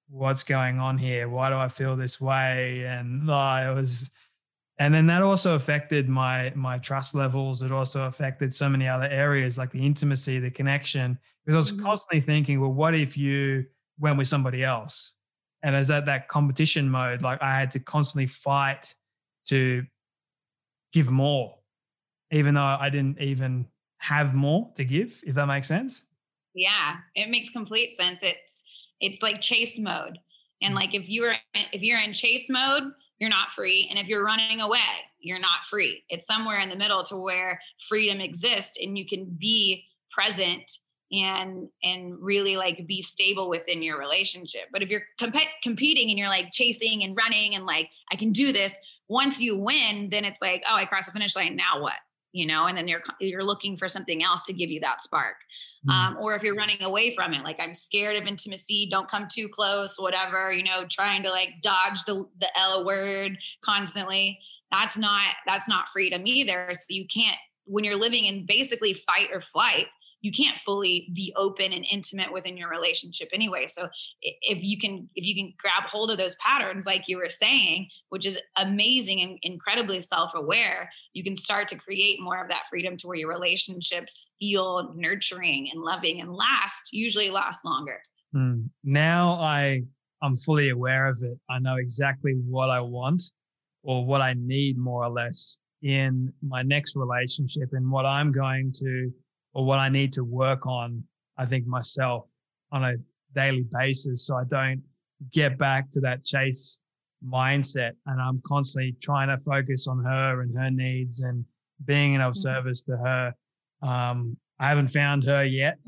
[0.09, 1.29] what's going on here?
[1.29, 2.85] Why do I feel this way?
[2.87, 4.11] And oh, it was,
[4.79, 7.63] and then that also affected my my trust levels.
[7.63, 11.19] It also affected so many other areas like the intimacy, the connection.
[11.45, 11.85] Because I was mm-hmm.
[11.85, 13.65] constantly thinking, well, what if you
[13.99, 15.15] went with somebody else?
[15.63, 18.95] And as at that competition mode, like I had to constantly fight
[19.49, 19.85] to
[20.93, 21.57] give more,
[22.31, 23.67] even though I didn't even
[23.99, 26.05] have more to give, if that makes sense.
[26.55, 28.23] Yeah, it makes complete sense.
[28.23, 28.65] It's
[29.01, 30.19] it's like chase mode.
[30.63, 30.77] And mm.
[30.77, 31.35] like if you're
[31.73, 32.85] if you're in chase mode,
[33.19, 33.87] you're not free.
[33.91, 34.79] And if you're running away,
[35.21, 36.05] you're not free.
[36.09, 40.71] It's somewhere in the middle to where freedom exists and you can be present
[41.11, 44.65] and and really like be stable within your relationship.
[44.73, 48.33] But if you're comp- competing and you're like chasing and running and like I can
[48.33, 48.77] do this,
[49.09, 51.57] once you win, then it's like, oh, I crossed the finish line.
[51.57, 51.95] Now what?
[52.39, 55.37] You know and then you're you're looking for something else to give you that spark.
[55.89, 55.93] Mm.
[55.93, 59.29] um, or if you're running away from it like i'm scared of intimacy don't come
[59.31, 64.39] too close whatever you know trying to like dodge the the l word constantly.
[64.71, 66.71] That's not that's not freedom either.
[66.73, 69.87] So you can't when you're living in basically fight or flight
[70.21, 73.67] you can't fully be open and intimate within your relationship anyway.
[73.67, 73.89] So
[74.23, 77.89] if you can if you can grab hold of those patterns like you were saying
[78.09, 82.97] which is amazing and incredibly self-aware you can start to create more of that freedom
[82.97, 88.01] to where your relationships feel nurturing and loving and last usually last longer.
[88.35, 88.69] Mm.
[88.85, 89.83] now i
[90.23, 91.39] i'm fully aware of it.
[91.49, 93.23] I know exactly what i want
[93.83, 98.73] or what i need more or less in my next relationship and what i'm going
[98.73, 99.13] to
[99.59, 101.03] or what I need to work on,
[101.37, 102.27] I think myself
[102.71, 102.95] on a
[103.35, 104.25] daily basis.
[104.25, 104.81] So I don't
[105.33, 106.79] get back to that chase
[107.27, 107.91] mindset.
[108.07, 111.45] And I'm constantly trying to focus on her and her needs and
[111.87, 112.39] being of mm-hmm.
[112.39, 113.35] service to her.
[113.83, 115.79] Um, I haven't found her yet,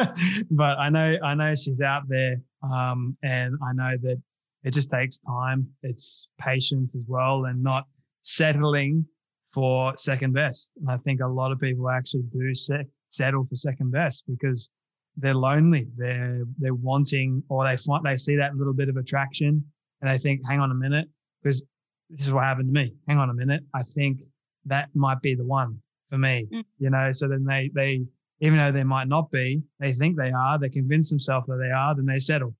[0.50, 4.20] but I know I know she's out there, um, and I know that
[4.64, 5.68] it just takes time.
[5.82, 7.86] It's patience as well, and not
[8.22, 9.04] settling
[9.52, 10.72] for second best.
[10.80, 14.70] And I think a lot of people actually do set, settle for second best because
[15.16, 15.86] they're lonely.
[15.96, 19.64] They're they're wanting, or they find they see that little bit of attraction,
[20.00, 21.08] and they think, "Hang on a minute,"
[21.42, 21.62] because
[22.08, 22.94] this is what happened to me.
[23.08, 24.20] Hang on a minute, I think
[24.66, 26.46] that might be the one for me.
[26.52, 26.64] Mm.
[26.78, 28.02] You know, so then they they
[28.40, 30.58] even though they might not be, they think they are.
[30.58, 31.94] They convince themselves that they are.
[31.94, 32.54] Then they settle,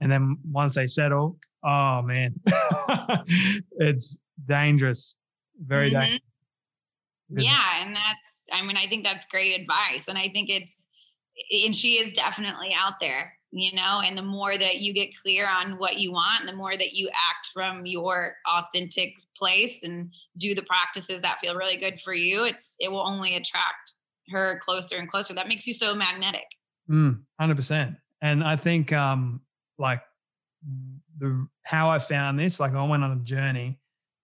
[0.00, 2.34] and then once they settle, oh man,
[3.78, 5.16] it's dangerous,
[5.60, 6.00] very mm-hmm.
[6.00, 6.22] dangerous.
[7.28, 10.86] Yeah, and that's I mean I think that's great advice and I think it's
[11.64, 15.48] and she is definitely out there, you know, and the more that you get clear
[15.48, 20.54] on what you want, the more that you act from your authentic place and do
[20.54, 23.94] the practices that feel really good for you, it's it will only attract
[24.30, 25.34] her closer and closer.
[25.34, 26.46] That makes you so magnetic.
[26.90, 27.96] Mm, 100%.
[28.22, 29.40] And I think um
[29.78, 30.00] like
[31.18, 33.78] the how I found this, like I went on a journey,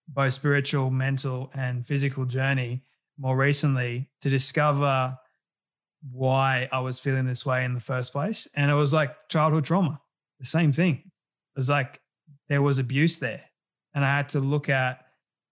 [0.07, 2.83] both spiritual, mental, and physical journey
[3.23, 5.17] more recently to discover
[6.11, 8.49] why I was feeling this way in the first place.
[8.57, 10.01] And it was like childhood trauma,
[10.41, 10.95] the same thing.
[10.95, 12.01] It was like
[12.49, 13.41] there was abuse there.
[13.95, 15.05] And I had to look at,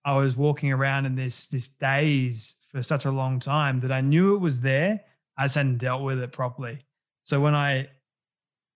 [0.03, 4.01] I was walking around in this this daze for such a long time that I
[4.01, 4.99] knew it was there.
[5.37, 6.79] I just hadn't dealt with it properly.
[7.23, 7.87] So when I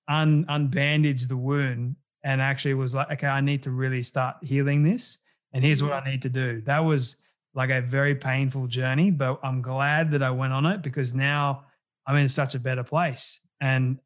[0.08, 4.84] un unbandaged the wound and actually was like, okay, I need to really start healing
[4.84, 5.17] this.
[5.51, 6.08] And here's what mm-hmm.
[6.08, 6.62] I need to do.
[6.62, 7.17] That was
[7.55, 11.63] like a very painful journey, but I'm glad that I went on it because now
[12.05, 13.39] I'm in such a better place.
[13.61, 13.97] And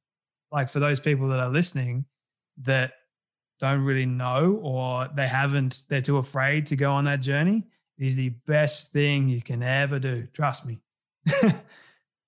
[0.52, 2.06] like for those people that are listening
[2.64, 2.94] that
[3.60, 7.64] don't really know or they haven't, they're too afraid to go on that journey,
[7.98, 10.28] it is the best thing you can ever do.
[10.32, 10.80] Trust me.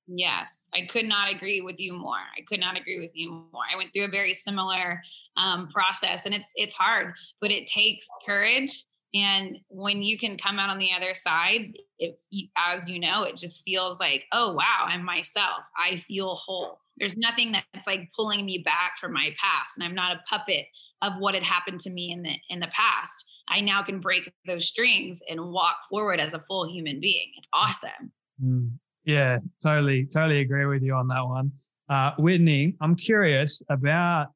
[0.08, 2.16] yes, I could not agree with you more.
[2.16, 3.64] I could not agree with you more.
[3.72, 5.02] I went through a very similar
[5.38, 8.86] um, process, and it's it's hard, but it takes courage.
[9.14, 12.18] And when you can come out on the other side, it,
[12.58, 15.60] as you know, it just feels like, oh wow, I'm myself.
[15.78, 16.80] I feel whole.
[16.98, 20.66] There's nothing that's like pulling me back from my past, and I'm not a puppet
[21.02, 23.26] of what had happened to me in the in the past.
[23.50, 27.32] I now can break those strings and walk forward as a full human being.
[27.38, 28.12] It's awesome.
[28.44, 28.72] Mm,
[29.04, 31.52] yeah, totally, totally agree with you on that one.
[31.90, 34.28] Uh, Whitney, I'm curious about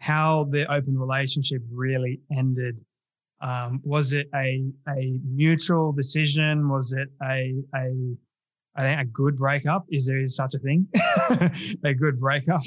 [0.00, 2.78] how the open relationship really ended.
[3.40, 6.68] Um, was it a a mutual decision?
[6.68, 8.16] Was it a a
[8.76, 9.86] I think a good breakup?
[9.90, 10.86] Is there such a thing?
[11.84, 12.62] a good breakup?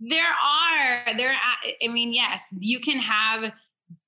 [0.00, 1.34] there are there.
[1.82, 3.52] I mean, yes, you can have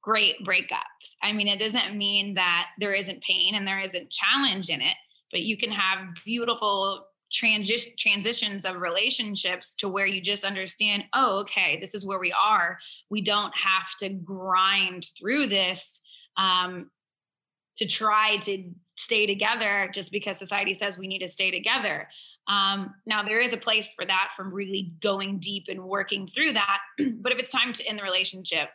[0.03, 1.16] great breakups.
[1.22, 4.96] I mean, it doesn't mean that there isn't pain and there isn't challenge in it,
[5.31, 11.40] but you can have beautiful transition transitions of relationships to where you just understand oh
[11.40, 12.79] okay this is where we are.
[13.11, 16.01] We don't have to grind through this
[16.37, 16.90] um,
[17.77, 22.09] to try to stay together just because society says we need to stay together.
[22.47, 26.53] Um, now there is a place for that from really going deep and working through
[26.53, 26.79] that
[27.20, 28.68] but if it's time to end the relationship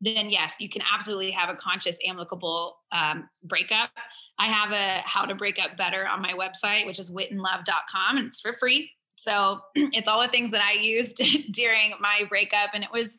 [0.00, 3.90] then yes you can absolutely have a conscious amicable um, breakup
[4.38, 8.26] I have a how to break up better on my website, which is whitnlove.com, and
[8.26, 8.90] it's for free.
[9.16, 11.20] So it's all the things that I used
[11.50, 12.70] during my breakup.
[12.74, 13.18] And it was,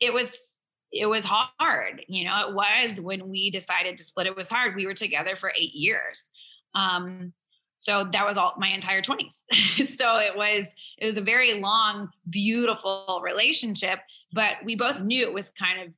[0.00, 0.52] it was,
[0.92, 2.04] it was hard.
[2.08, 4.76] You know, it was when we decided to split, it was hard.
[4.76, 6.30] We were together for eight years.
[6.74, 7.32] Um,
[7.78, 9.42] so that was all my entire 20s.
[9.84, 13.98] so it was, it was a very long, beautiful relationship,
[14.32, 15.92] but we both knew it was kind of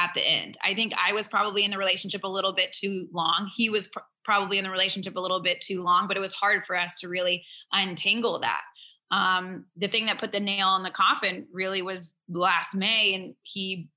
[0.00, 0.56] at the end.
[0.64, 3.50] I think I was probably in the relationship a little bit too long.
[3.54, 6.32] He was pr- probably in the relationship a little bit too long, but it was
[6.32, 8.62] hard for us to really untangle that.
[9.10, 13.34] Um, the thing that put the nail in the coffin really was last May, and
[13.42, 13.88] he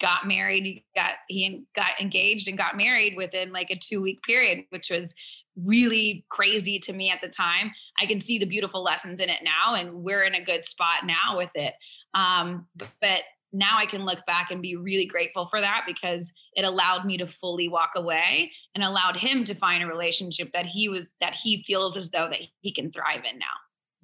[0.00, 0.64] got married.
[0.64, 4.90] He got he got engaged and got married within like a two week period, which
[4.90, 5.14] was
[5.62, 7.72] really crazy to me at the time.
[8.00, 11.04] I can see the beautiful lessons in it now, and we're in a good spot
[11.04, 11.74] now with it.
[12.14, 12.66] Um,
[13.00, 17.04] but now I can look back and be really grateful for that because it allowed
[17.04, 21.14] me to fully walk away and allowed him to find a relationship that he was
[21.20, 23.46] that he feels as though that he can thrive in now.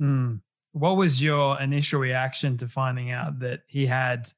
[0.06, 0.40] Mm.
[0.72, 4.30] What was your initial reaction to finding out that he had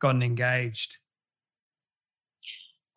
[0.00, 0.98] gotten engaged?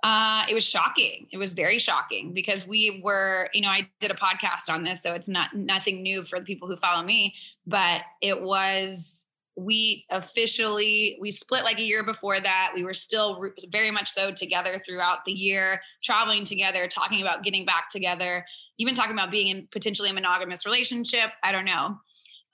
[0.03, 1.27] Uh, it was shocking.
[1.31, 5.01] It was very shocking because we were, you know, I did a podcast on this,
[5.03, 7.35] so it's not nothing new for the people who follow me,
[7.65, 9.25] but it was
[9.57, 12.71] we officially we split like a year before that.
[12.75, 17.65] We were still very much so together throughout the year traveling together talking about getting
[17.65, 18.45] back together
[18.79, 21.97] even talking about being in potentially a monogamous relationship i don't know.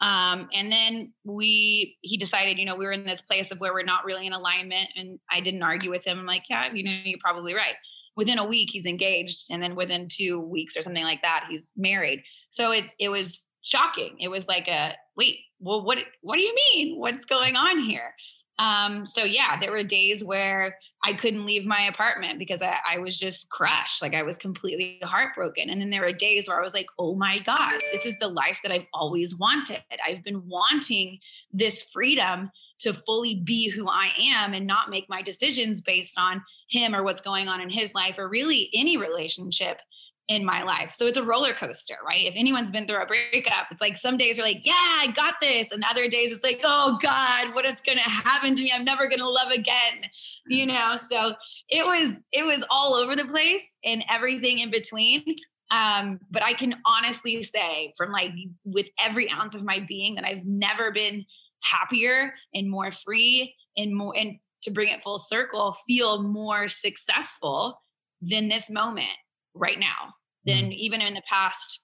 [0.02, 3.74] Um, and then we he decided you know we were in this place of where
[3.74, 6.20] we're not really in alignment and i didn't argue with him.
[6.20, 7.76] I'm like yeah you know you're probably right.
[8.16, 11.74] Within a week he's engaged and then within two weeks or something like that he's
[11.76, 12.24] married.
[12.50, 14.18] So it it was shocking.
[14.20, 17.00] It was like a wait well, what what do you mean?
[17.00, 18.14] What's going on here?
[18.60, 22.98] Um, so yeah, there were days where I couldn't leave my apartment because I, I,
[23.00, 24.02] was just crushed.
[24.02, 25.70] Like I was completely heartbroken.
[25.70, 28.28] And then there were days where I was like, oh my God, this is the
[28.28, 29.82] life that I've always wanted.
[30.08, 31.20] I've been wanting
[31.52, 36.44] this freedom to fully be who I am and not make my decisions based on
[36.70, 39.80] him or what's going on in his life or really any relationship
[40.30, 40.94] in my life.
[40.94, 42.26] So it's a roller coaster, right?
[42.26, 45.36] If anyone's been through a breakup, it's like some days you're like, yeah, I got
[45.42, 45.72] this.
[45.72, 48.72] And other days it's like, oh God, what is gonna happen to me?
[48.74, 50.10] I'm never gonna love again.
[50.48, 51.34] You know, so
[51.70, 55.24] it was it was all over the place and everything in between.
[55.72, 58.32] Um, but I can honestly say from like
[58.64, 61.26] with every ounce of my being that I've never been
[61.64, 67.82] happier and more free and more and to bring it full circle, feel more successful
[68.22, 69.10] than this moment
[69.54, 70.14] right now
[70.46, 70.76] than mm.
[70.76, 71.82] even in the past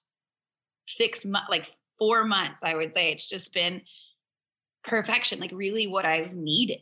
[0.84, 1.66] six months, like
[1.98, 3.12] four months, I would say.
[3.12, 3.80] It's just been
[4.84, 6.80] perfection, like really what I've needed.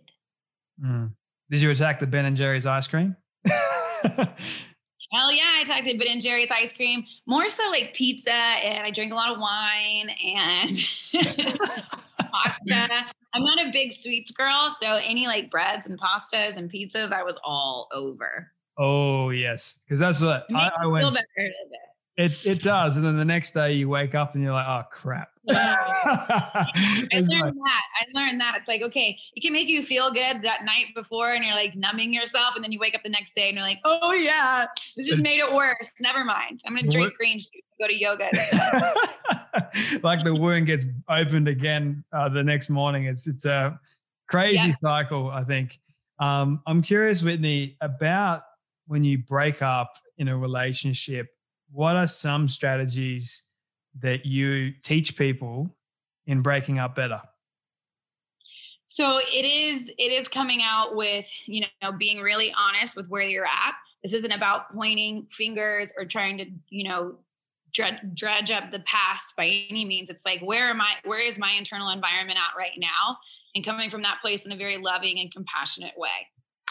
[0.84, 1.12] Mm.
[1.50, 3.16] Did you attack the Ben and Jerry's ice cream?
[5.10, 7.04] Hell yeah, I attacked the Ben and Jerry's ice cream.
[7.26, 10.70] More so like pizza, and I drink a lot of wine and
[12.30, 13.06] pasta.
[13.34, 17.22] I'm not a big sweets girl, so any like breads and pastas and pizzas, I
[17.22, 18.52] was all over.
[18.78, 21.16] Oh yes, because that's what I, I went.
[22.18, 24.82] It it does, and then the next day you wake up and you're like, oh
[24.90, 25.30] crap.
[25.50, 26.66] I
[27.12, 27.82] learned like, that.
[28.00, 28.56] I learned that.
[28.58, 31.76] It's like okay, it can make you feel good that night before, and you're like
[31.76, 34.66] numbing yourself, and then you wake up the next day and you're like, oh yeah,
[34.96, 35.92] this just made it worse.
[36.00, 36.60] Never mind.
[36.66, 37.48] I'm gonna drink green juice,
[37.80, 38.30] go to yoga.
[40.02, 43.04] like the wound gets opened again uh, the next morning.
[43.04, 43.78] It's it's a
[44.28, 44.74] crazy yeah.
[44.82, 45.30] cycle.
[45.30, 45.78] I think.
[46.20, 48.42] Um, I'm curious, Whitney, about
[48.88, 51.28] when you break up in a relationship
[51.70, 53.44] what are some strategies
[54.00, 55.74] that you teach people
[56.26, 57.20] in breaking up better?
[58.88, 63.22] So it is it is coming out with, you know, being really honest with where
[63.22, 63.74] you're at.
[64.02, 67.16] This isn't about pointing fingers or trying to, you know,
[67.74, 70.08] dredge, up the past by any means.
[70.08, 73.18] It's like where am I where is my internal environment at right now?
[73.54, 76.08] And coming from that place in a very loving and compassionate way.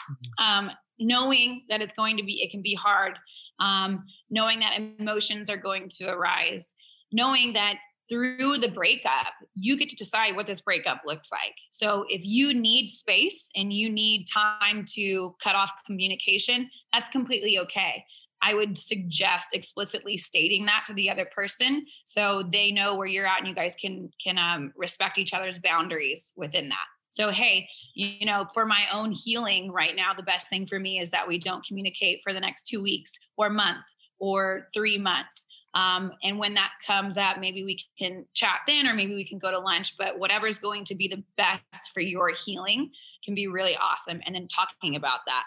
[0.09, 0.68] Mm-hmm.
[0.68, 3.17] Um, knowing that it's going to be it can be hard
[3.59, 6.73] um, knowing that emotions are going to arise,
[7.11, 7.77] knowing that
[8.09, 11.53] through the breakup, you get to decide what this breakup looks like.
[11.71, 17.59] So if you need space and you need time to cut off communication, that's completely
[17.59, 18.05] okay.
[18.41, 23.25] I would suggest explicitly stating that to the other person so they know where you're
[23.25, 26.85] at and you guys can can um, respect each other's boundaries within that.
[27.18, 30.99] So, hey, you know, for my own healing right now, the best thing for me
[30.99, 33.86] is that we don't communicate for the next two weeks or month
[34.20, 35.47] or three months.
[35.74, 39.39] Um, and when that comes up, maybe we can chat then, or maybe we can
[39.39, 39.97] go to lunch.
[39.97, 42.91] But whatever is going to be the best for your healing
[43.26, 44.22] can be really awesome.
[44.28, 45.43] And then talking about that.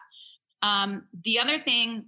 [0.66, 2.06] Um, the other thing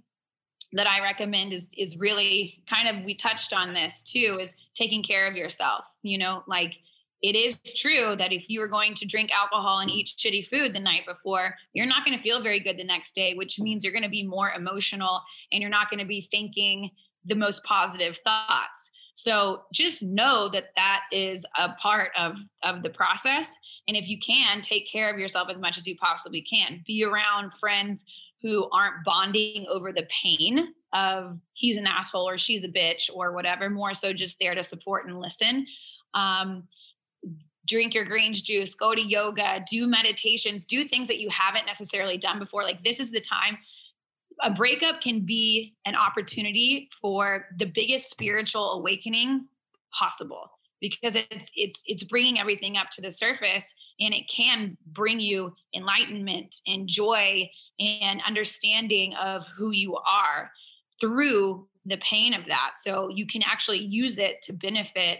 [0.73, 5.03] that I recommend is is really kind of we touched on this too is taking
[5.03, 5.85] care of yourself.
[6.01, 6.75] You know, like
[7.23, 10.75] it is true that if you are going to drink alcohol and eat shitty food
[10.75, 13.83] the night before, you're not going to feel very good the next day, which means
[13.83, 15.21] you're going to be more emotional
[15.51, 16.91] and you're not going to be thinking
[17.25, 18.91] the most positive thoughts.
[19.13, 23.57] So just know that that is a part of of the process
[23.87, 26.83] and if you can take care of yourself as much as you possibly can.
[26.85, 28.05] Be around friends
[28.41, 33.31] who aren't bonding over the pain of he's an asshole or she's a bitch or
[33.31, 35.65] whatever, more so just there to support and listen.
[36.13, 36.63] Um,
[37.67, 42.17] drink your greens juice, go to yoga, do meditations, do things that you haven't necessarily
[42.17, 42.63] done before.
[42.63, 43.57] Like this is the time.
[44.41, 49.47] A breakup can be an opportunity for the biggest spiritual awakening
[49.93, 50.49] possible
[50.81, 55.55] because it's it's it's bringing everything up to the surface and it can bring you
[55.73, 57.49] enlightenment and joy
[57.79, 60.51] and understanding of who you are
[60.99, 65.19] through the pain of that so you can actually use it to benefit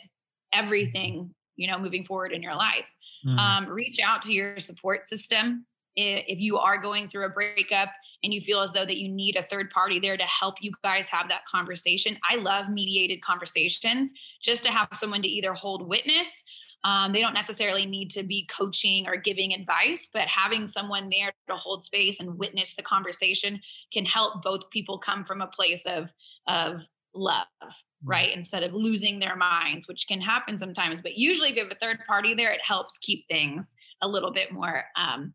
[0.52, 2.90] everything you know moving forward in your life
[3.26, 3.38] mm.
[3.38, 7.90] um, reach out to your support system if you are going through a breakup
[8.24, 10.72] and you feel as though that you need a third party there to help you
[10.84, 15.88] guys have that conversation i love mediated conversations just to have someone to either hold
[15.88, 16.44] witness
[16.86, 21.32] um, they don't necessarily need to be coaching or giving advice, but having someone there
[21.48, 23.62] to hold space and witness the conversation
[23.94, 26.12] can help both people come from a place of
[26.48, 28.10] of love, mm-hmm.
[28.10, 28.36] right?
[28.36, 31.02] Instead of losing their minds, which can happen sometimes.
[31.02, 34.32] But usually, if you have a third party there, it helps keep things a little
[34.32, 35.34] bit more um,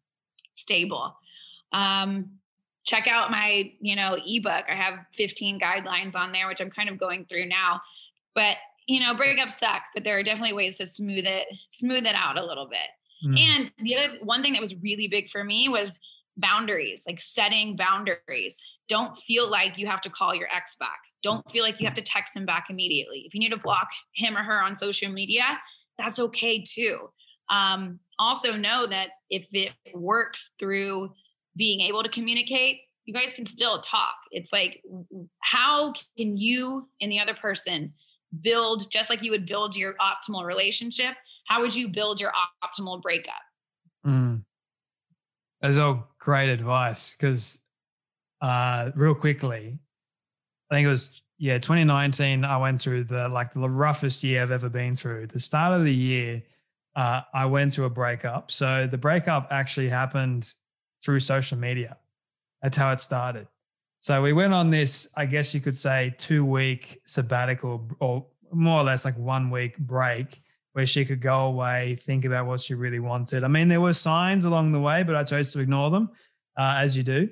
[0.53, 1.17] stable.
[1.73, 2.31] Um,
[2.85, 4.65] check out my, you know, ebook.
[4.69, 7.81] I have 15 guidelines on there, which I'm kind of going through now.
[8.35, 8.57] But
[8.89, 12.41] you know, breakups suck, but there are definitely ways to smooth it, smooth it out
[12.41, 12.89] a little bit.
[13.25, 13.39] Mm.
[13.39, 16.01] And the other one thing that was really big for me was
[16.39, 18.65] boundaries, like setting boundaries.
[18.89, 21.01] Don't feel like you have to call your ex back.
[21.23, 23.25] Don't feel like you have to text him back immediately.
[23.27, 25.45] If you need to block him or her on social media,
[25.99, 27.11] that's okay too.
[27.51, 31.11] Um, also, know that if it works through
[31.57, 34.15] being able to communicate, you guys can still talk.
[34.31, 34.83] It's like,
[35.43, 37.95] how can you and the other person
[38.43, 41.15] build just like you would build your optimal relationship?
[41.47, 43.41] How would you build your optimal breakup?
[44.07, 44.45] Mm.
[45.63, 47.61] That's all great advice because,
[48.41, 49.79] uh, real quickly,
[50.71, 52.45] I think it was yeah 2019.
[52.45, 55.29] I went through the like the roughest year I've ever been through.
[55.29, 56.43] The start of the year,
[56.97, 58.51] uh, I went through a breakup.
[58.51, 60.53] So the breakup actually happened
[61.05, 61.97] through social media.
[62.63, 63.47] That's how it started.
[64.01, 68.81] So we went on this, I guess you could say, two week sabbatical or more
[68.81, 70.41] or less like one week break
[70.73, 73.43] where she could go away, think about what she really wanted.
[73.43, 76.11] I mean, there were signs along the way, but I chose to ignore them,
[76.57, 77.29] uh, as you do.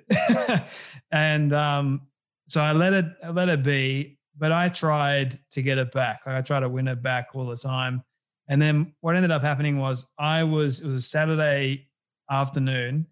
[1.13, 2.01] and um,
[2.49, 6.27] so I let it I let it be, but I tried to get it back.
[6.27, 8.03] Like I tried to win it back all the time.
[8.49, 11.89] And then what ended up happening was I was it was a Saturday
[12.31, 13.07] afternoon.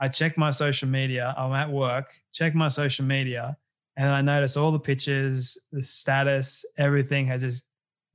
[0.00, 1.34] I check my social media.
[1.36, 3.56] I'm at work, check my social media,
[3.96, 7.64] and I notice all the pictures, the status, everything had just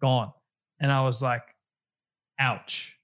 [0.02, 0.32] gone.
[0.80, 1.44] And I was like,
[2.40, 2.98] ouch.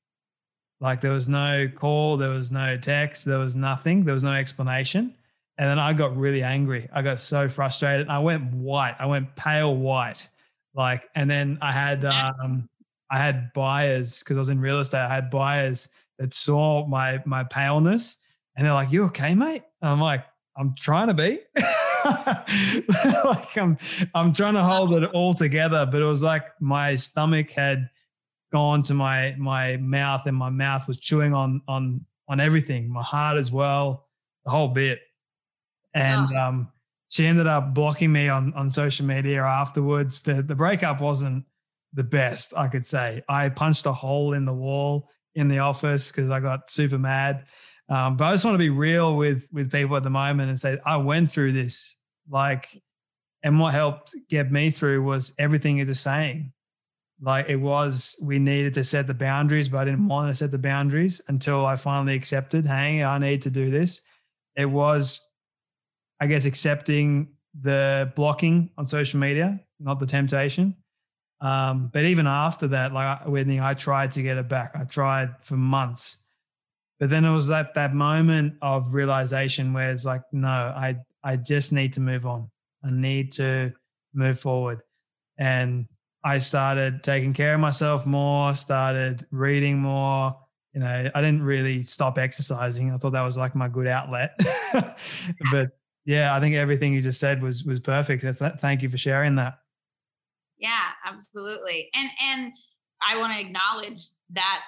[0.82, 4.34] Like there was no call, there was no text, there was nothing, there was no
[4.34, 5.13] explanation.
[5.60, 6.88] And then I got really angry.
[6.93, 8.07] I got so frustrated.
[8.07, 8.95] I went white.
[8.97, 10.28] I went pale white.
[10.74, 12.70] Like, and then I had um
[13.12, 15.01] I had buyers because I was in real estate.
[15.01, 18.24] I had buyers that saw my my paleness
[18.55, 20.26] and they're like, "You okay, mate?" And I'm like,
[20.57, 21.39] "I'm trying to be."
[23.26, 23.78] like I'm
[24.16, 27.89] I'm trying to hold it all together, but it was like my stomach had
[28.53, 33.03] gone to my my mouth and my mouth was chewing on on on everything, my
[33.03, 34.07] heart as well,
[34.45, 34.99] the whole bit.
[35.93, 36.41] And oh.
[36.41, 36.71] um
[37.09, 40.21] she ended up blocking me on on social media afterwards.
[40.21, 41.45] The the breakup wasn't
[41.93, 43.23] the best, I could say.
[43.27, 47.45] I punched a hole in the wall in the office because I got super mad.
[47.89, 50.59] Um, but I just want to be real with with people at the moment and
[50.59, 51.95] say I went through this.
[52.29, 52.79] Like,
[53.41, 56.53] and what helped get me through was everything you're just saying.
[57.21, 60.51] Like it was, we needed to set the boundaries, but I didn't want to set
[60.51, 64.01] the boundaries until I finally accepted, hey, I need to do this.
[64.55, 65.19] It was,
[66.20, 67.30] I guess, accepting
[67.61, 70.76] the blocking on social media, not the temptation.
[71.41, 74.72] Um, but even after that, like Whitney, I tried to get it back.
[74.76, 76.24] I tried for months
[76.99, 81.38] but then it was at that moment of realization where it's like, no, I I
[81.38, 82.49] just need to move on.
[82.84, 83.74] I need to
[84.13, 84.82] move forward.
[85.38, 85.88] And
[86.24, 90.38] I started taking care of myself more, started reading more.
[90.74, 92.91] You know, I didn't really stop exercising.
[92.91, 94.38] I thought that was like my good outlet.
[95.51, 95.72] but
[96.10, 98.26] yeah, I think everything you just said was was perfect.
[98.60, 99.60] Thank you for sharing that.
[100.57, 101.91] Yeah, absolutely.
[101.93, 102.51] And and
[103.07, 104.62] I want to acknowledge that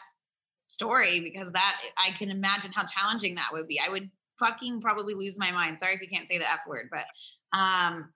[0.68, 3.80] story because that I can imagine how challenging that would be.
[3.84, 5.80] I would fucking probably lose my mind.
[5.80, 7.06] Sorry if you can't say the F word, but
[7.58, 8.14] um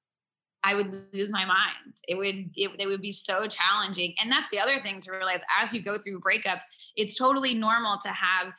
[0.64, 1.96] I would lose my mind.
[2.08, 4.14] It would it, it would be so challenging.
[4.22, 6.66] And that's the other thing to realize as you go through breakups,
[6.96, 8.54] it's totally normal to have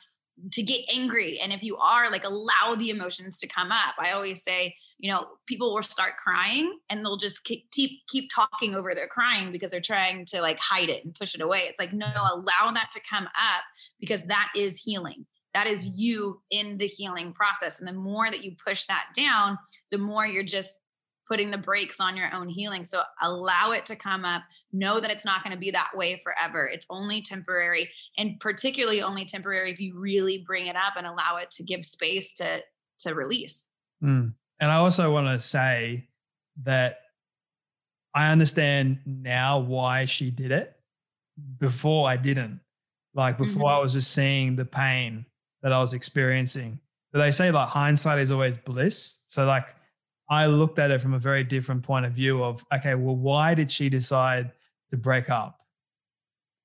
[0.51, 3.95] to get angry and if you are like allow the emotions to come up.
[3.97, 8.75] I always say you know, people will start crying and they'll just keep keep talking
[8.75, 11.61] over their crying because they're trying to like hide it and push it away.
[11.69, 13.63] It's like no, allow that to come up
[13.99, 15.25] because that is healing.
[15.53, 17.79] That is you in the healing process.
[17.79, 19.57] And the more that you push that down,
[19.91, 20.79] the more you're just
[21.27, 22.85] putting the brakes on your own healing.
[22.85, 24.43] So allow it to come up.
[24.71, 26.69] Know that it's not going to be that way forever.
[26.71, 31.37] It's only temporary and particularly only temporary if you really bring it up and allow
[31.37, 32.61] it to give space to
[32.99, 33.67] to release.
[34.03, 34.33] Mm.
[34.59, 36.07] And I also want to say
[36.63, 36.99] that
[38.15, 40.73] I understand now why she did it.
[41.59, 42.61] Before I didn't.
[43.13, 43.79] Like before mm-hmm.
[43.79, 45.25] I was just seeing the pain
[45.61, 46.79] that I was experiencing.
[47.11, 49.19] But they say like hindsight is always bliss.
[49.27, 49.67] So like
[50.29, 53.53] I looked at it from a very different point of view of okay, well, why
[53.53, 54.51] did she decide
[54.89, 55.59] to break up?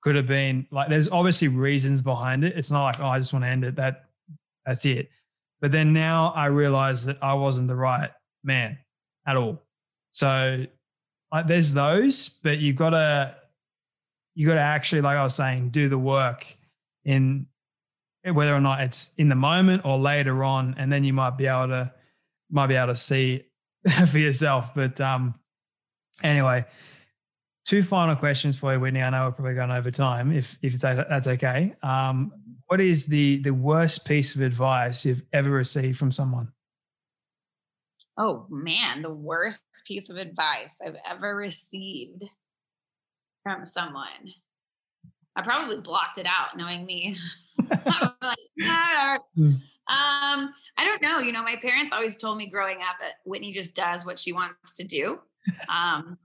[0.02, 2.56] Could have been like there's obviously reasons behind it.
[2.56, 3.76] It's not like, oh, I just want to end it.
[3.76, 4.06] That
[4.66, 5.10] that's it.
[5.60, 8.10] But then now I realize that I wasn't the right
[8.42, 8.78] man
[9.26, 9.62] at all.
[10.10, 10.66] So
[11.30, 13.36] like, there's those, but you've got to
[14.34, 16.46] you got to actually, like I was saying, do the work
[17.04, 17.46] in
[18.24, 21.46] whether or not it's in the moment or later on, and then you might be
[21.46, 21.92] able to
[22.50, 23.44] might be able to see
[24.08, 24.74] for yourself.
[24.74, 25.34] But um,
[26.22, 26.64] anyway,
[27.66, 29.02] two final questions for you, Whitney.
[29.02, 30.32] I know we're probably going over time.
[30.32, 31.74] If if that's okay.
[31.82, 32.32] Um,
[32.66, 36.52] what is the the worst piece of advice you've ever received from someone?
[38.18, 42.24] Oh man, the worst piece of advice I've ever received
[43.42, 44.32] from someone.
[45.34, 47.16] I probably blocked it out, knowing me.
[48.22, 48.38] like,
[49.34, 49.50] hmm.
[49.88, 51.18] Um, I don't know.
[51.18, 54.32] You know, my parents always told me growing up that Whitney just does what she
[54.32, 55.18] wants to do.
[55.68, 56.18] Um,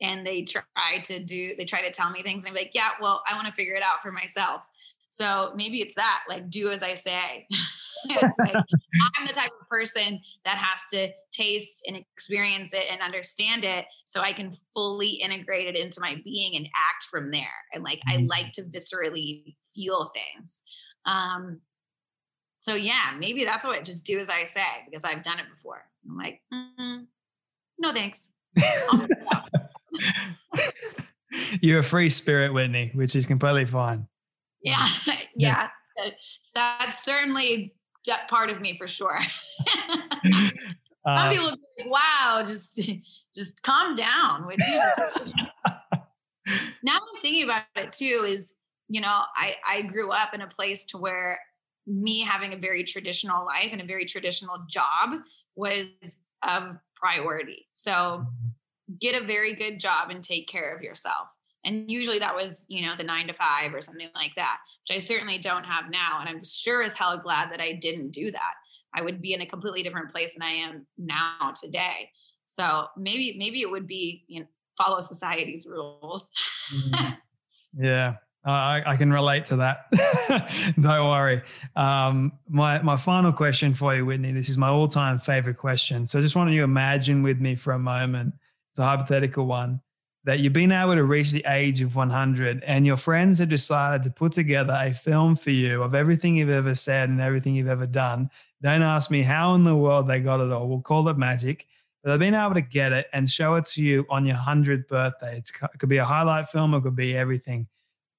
[0.00, 2.90] and they try to do, they try to tell me things, and I'm like, yeah,
[3.00, 4.62] well, I want to figure it out for myself.
[5.08, 7.46] So maybe it's that, like, do as I say.
[8.08, 8.22] like,
[8.54, 13.86] I'm the type of person that has to taste and experience it and understand it
[14.04, 17.42] so I can fully integrate it into my being and act from there.
[17.72, 18.24] And like, mm-hmm.
[18.24, 20.62] I like to viscerally feel things.
[21.06, 21.60] Um,
[22.58, 25.84] so yeah, maybe that's what just do as I say because I've done it before.
[26.08, 27.06] I'm like, mm,
[27.78, 28.28] no thanks.
[31.60, 34.06] You're a free spirit, Whitney, which is completely fine.
[34.62, 34.86] Yeah,
[35.36, 36.10] yeah, yeah.
[36.54, 37.74] that's certainly
[38.28, 39.18] part of me for sure.
[41.06, 42.80] Some uh, people like, "Wow, just
[43.34, 44.92] just calm down." Which is
[46.82, 48.24] now I'm thinking about it too.
[48.26, 48.52] Is
[48.88, 51.38] you know, I I grew up in a place to where
[51.88, 55.20] me having a very traditional life and a very traditional job
[55.56, 55.86] was
[56.46, 57.66] of priority.
[57.74, 58.94] So mm-hmm.
[59.00, 61.28] get a very good job and take care of yourself.
[61.64, 64.58] And usually that was, you know, the nine to five or something like that,
[64.88, 66.18] which I certainly don't have now.
[66.20, 68.52] And I'm sure as hell glad that I didn't do that.
[68.94, 72.10] I would be in a completely different place than I am now today.
[72.44, 74.46] So maybe, maybe it would be, you know,
[74.78, 76.30] follow society's rules.
[76.74, 77.14] mm-hmm.
[77.78, 78.14] Yeah.
[78.44, 79.90] I, I, can relate to that.
[80.80, 81.42] Don't worry.
[81.76, 84.32] Um, my my final question for you, Whitney.
[84.32, 86.06] This is my all time favorite question.
[86.06, 88.34] So, I just want you to imagine with me for a moment.
[88.70, 89.80] It's a hypothetical one
[90.28, 94.02] that you've been able to reach the age of 100 and your friends have decided
[94.02, 97.66] to put together a film for you of everything you've ever said and everything you've
[97.66, 98.28] ever done.
[98.60, 100.68] Don't ask me how in the world they got it all.
[100.68, 101.66] We'll call it magic.
[102.02, 104.86] But they've been able to get it and show it to you on your 100th
[104.88, 105.38] birthday.
[105.38, 107.66] It's, it could be a highlight film, it could be everything.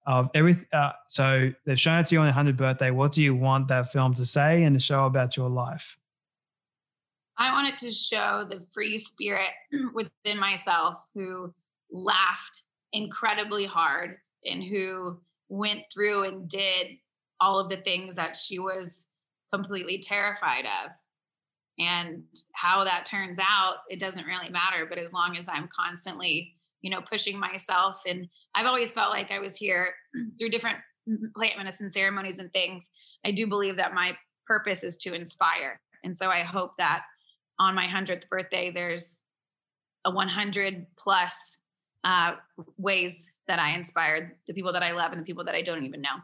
[0.10, 2.90] Of everything, uh, so they've shown it to you on your 100th birthday.
[2.90, 6.00] What do you want that film to say and to show about your life?
[7.38, 9.52] I want it to show the free spirit
[9.94, 11.54] within myself who
[11.92, 16.88] laughed incredibly hard and who went through and did
[17.40, 19.06] all of the things that she was
[19.54, 20.92] completely terrified of.
[21.78, 24.88] And how that turns out, it doesn't really matter.
[24.90, 29.32] But as long as I'm constantly, you know, pushing myself, and I've always felt like
[29.32, 29.94] I was here
[30.40, 30.78] through different
[31.36, 32.90] plant medicine ceremonies and things.
[33.26, 34.16] I do believe that my
[34.48, 35.80] purpose is to inspire.
[36.04, 37.04] And so I hope that
[37.60, 39.22] on my 100th birthday, there's
[40.06, 41.60] a 100 plus
[42.04, 42.36] uh,
[42.78, 45.84] ways that I inspired the people that I love and the people that I don't
[45.84, 46.16] even know.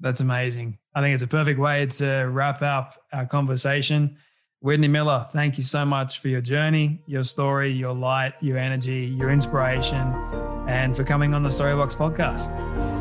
[0.00, 0.78] That's amazing.
[0.94, 4.16] I think it's a perfect way to wrap up our conversation.
[4.66, 9.14] Whitney Miller, thank you so much for your journey, your story, your light, your energy,
[9.16, 10.12] your inspiration,
[10.66, 12.48] and for coming on the Storybox podcast.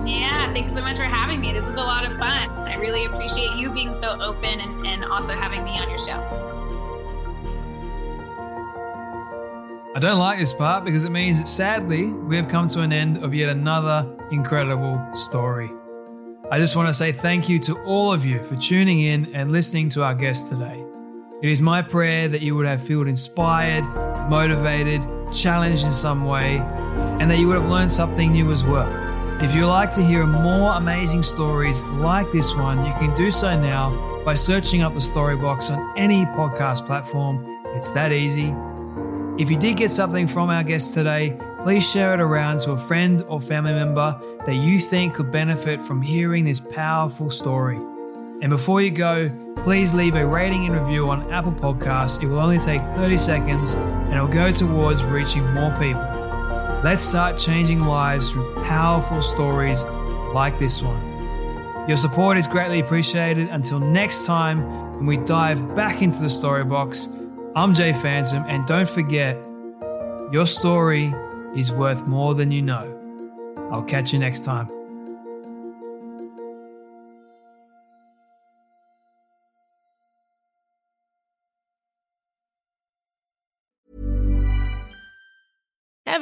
[0.08, 1.54] Yeah, thanks so much for having me.
[1.54, 2.52] This was a lot of fun.
[2.52, 6.22] I really appreciate you being so open and, and also having me on your show.
[9.96, 12.94] I don't like this part because it means that sadly, we have come to an
[12.94, 15.72] end of yet another incredible story.
[16.52, 19.52] I just want to say thank you to all of you for tuning in and
[19.52, 20.86] listening to our guest today.
[21.42, 23.84] It is my prayer that you would have felt inspired,
[24.30, 25.02] motivated,
[25.34, 26.58] challenged in some way,
[27.20, 28.90] and that you would have learned something new as well.
[29.42, 33.60] If you'd like to hear more amazing stories like this one, you can do so
[33.60, 37.46] now by searching up the Storybox on any podcast platform.
[37.76, 38.54] It's that easy
[39.38, 42.78] if you did get something from our guest today, please share it around to a
[42.78, 47.76] friend or family member that you think could benefit from hearing this powerful story.
[48.42, 52.22] And before you go, please leave a rating and review on Apple Podcasts.
[52.22, 56.02] It will only take 30 seconds and it will go towards reaching more people.
[56.84, 59.84] Let's start changing lives through powerful stories
[60.34, 61.16] like this one.
[61.88, 63.50] Your support is greatly appreciated.
[63.50, 67.10] Until next time, when we dive back into the story box,
[67.56, 69.38] I'm Jay Phantom, and don't forget,
[70.32, 71.14] your story
[71.56, 72.92] is worth more than you know.
[73.72, 74.75] I'll catch you next time.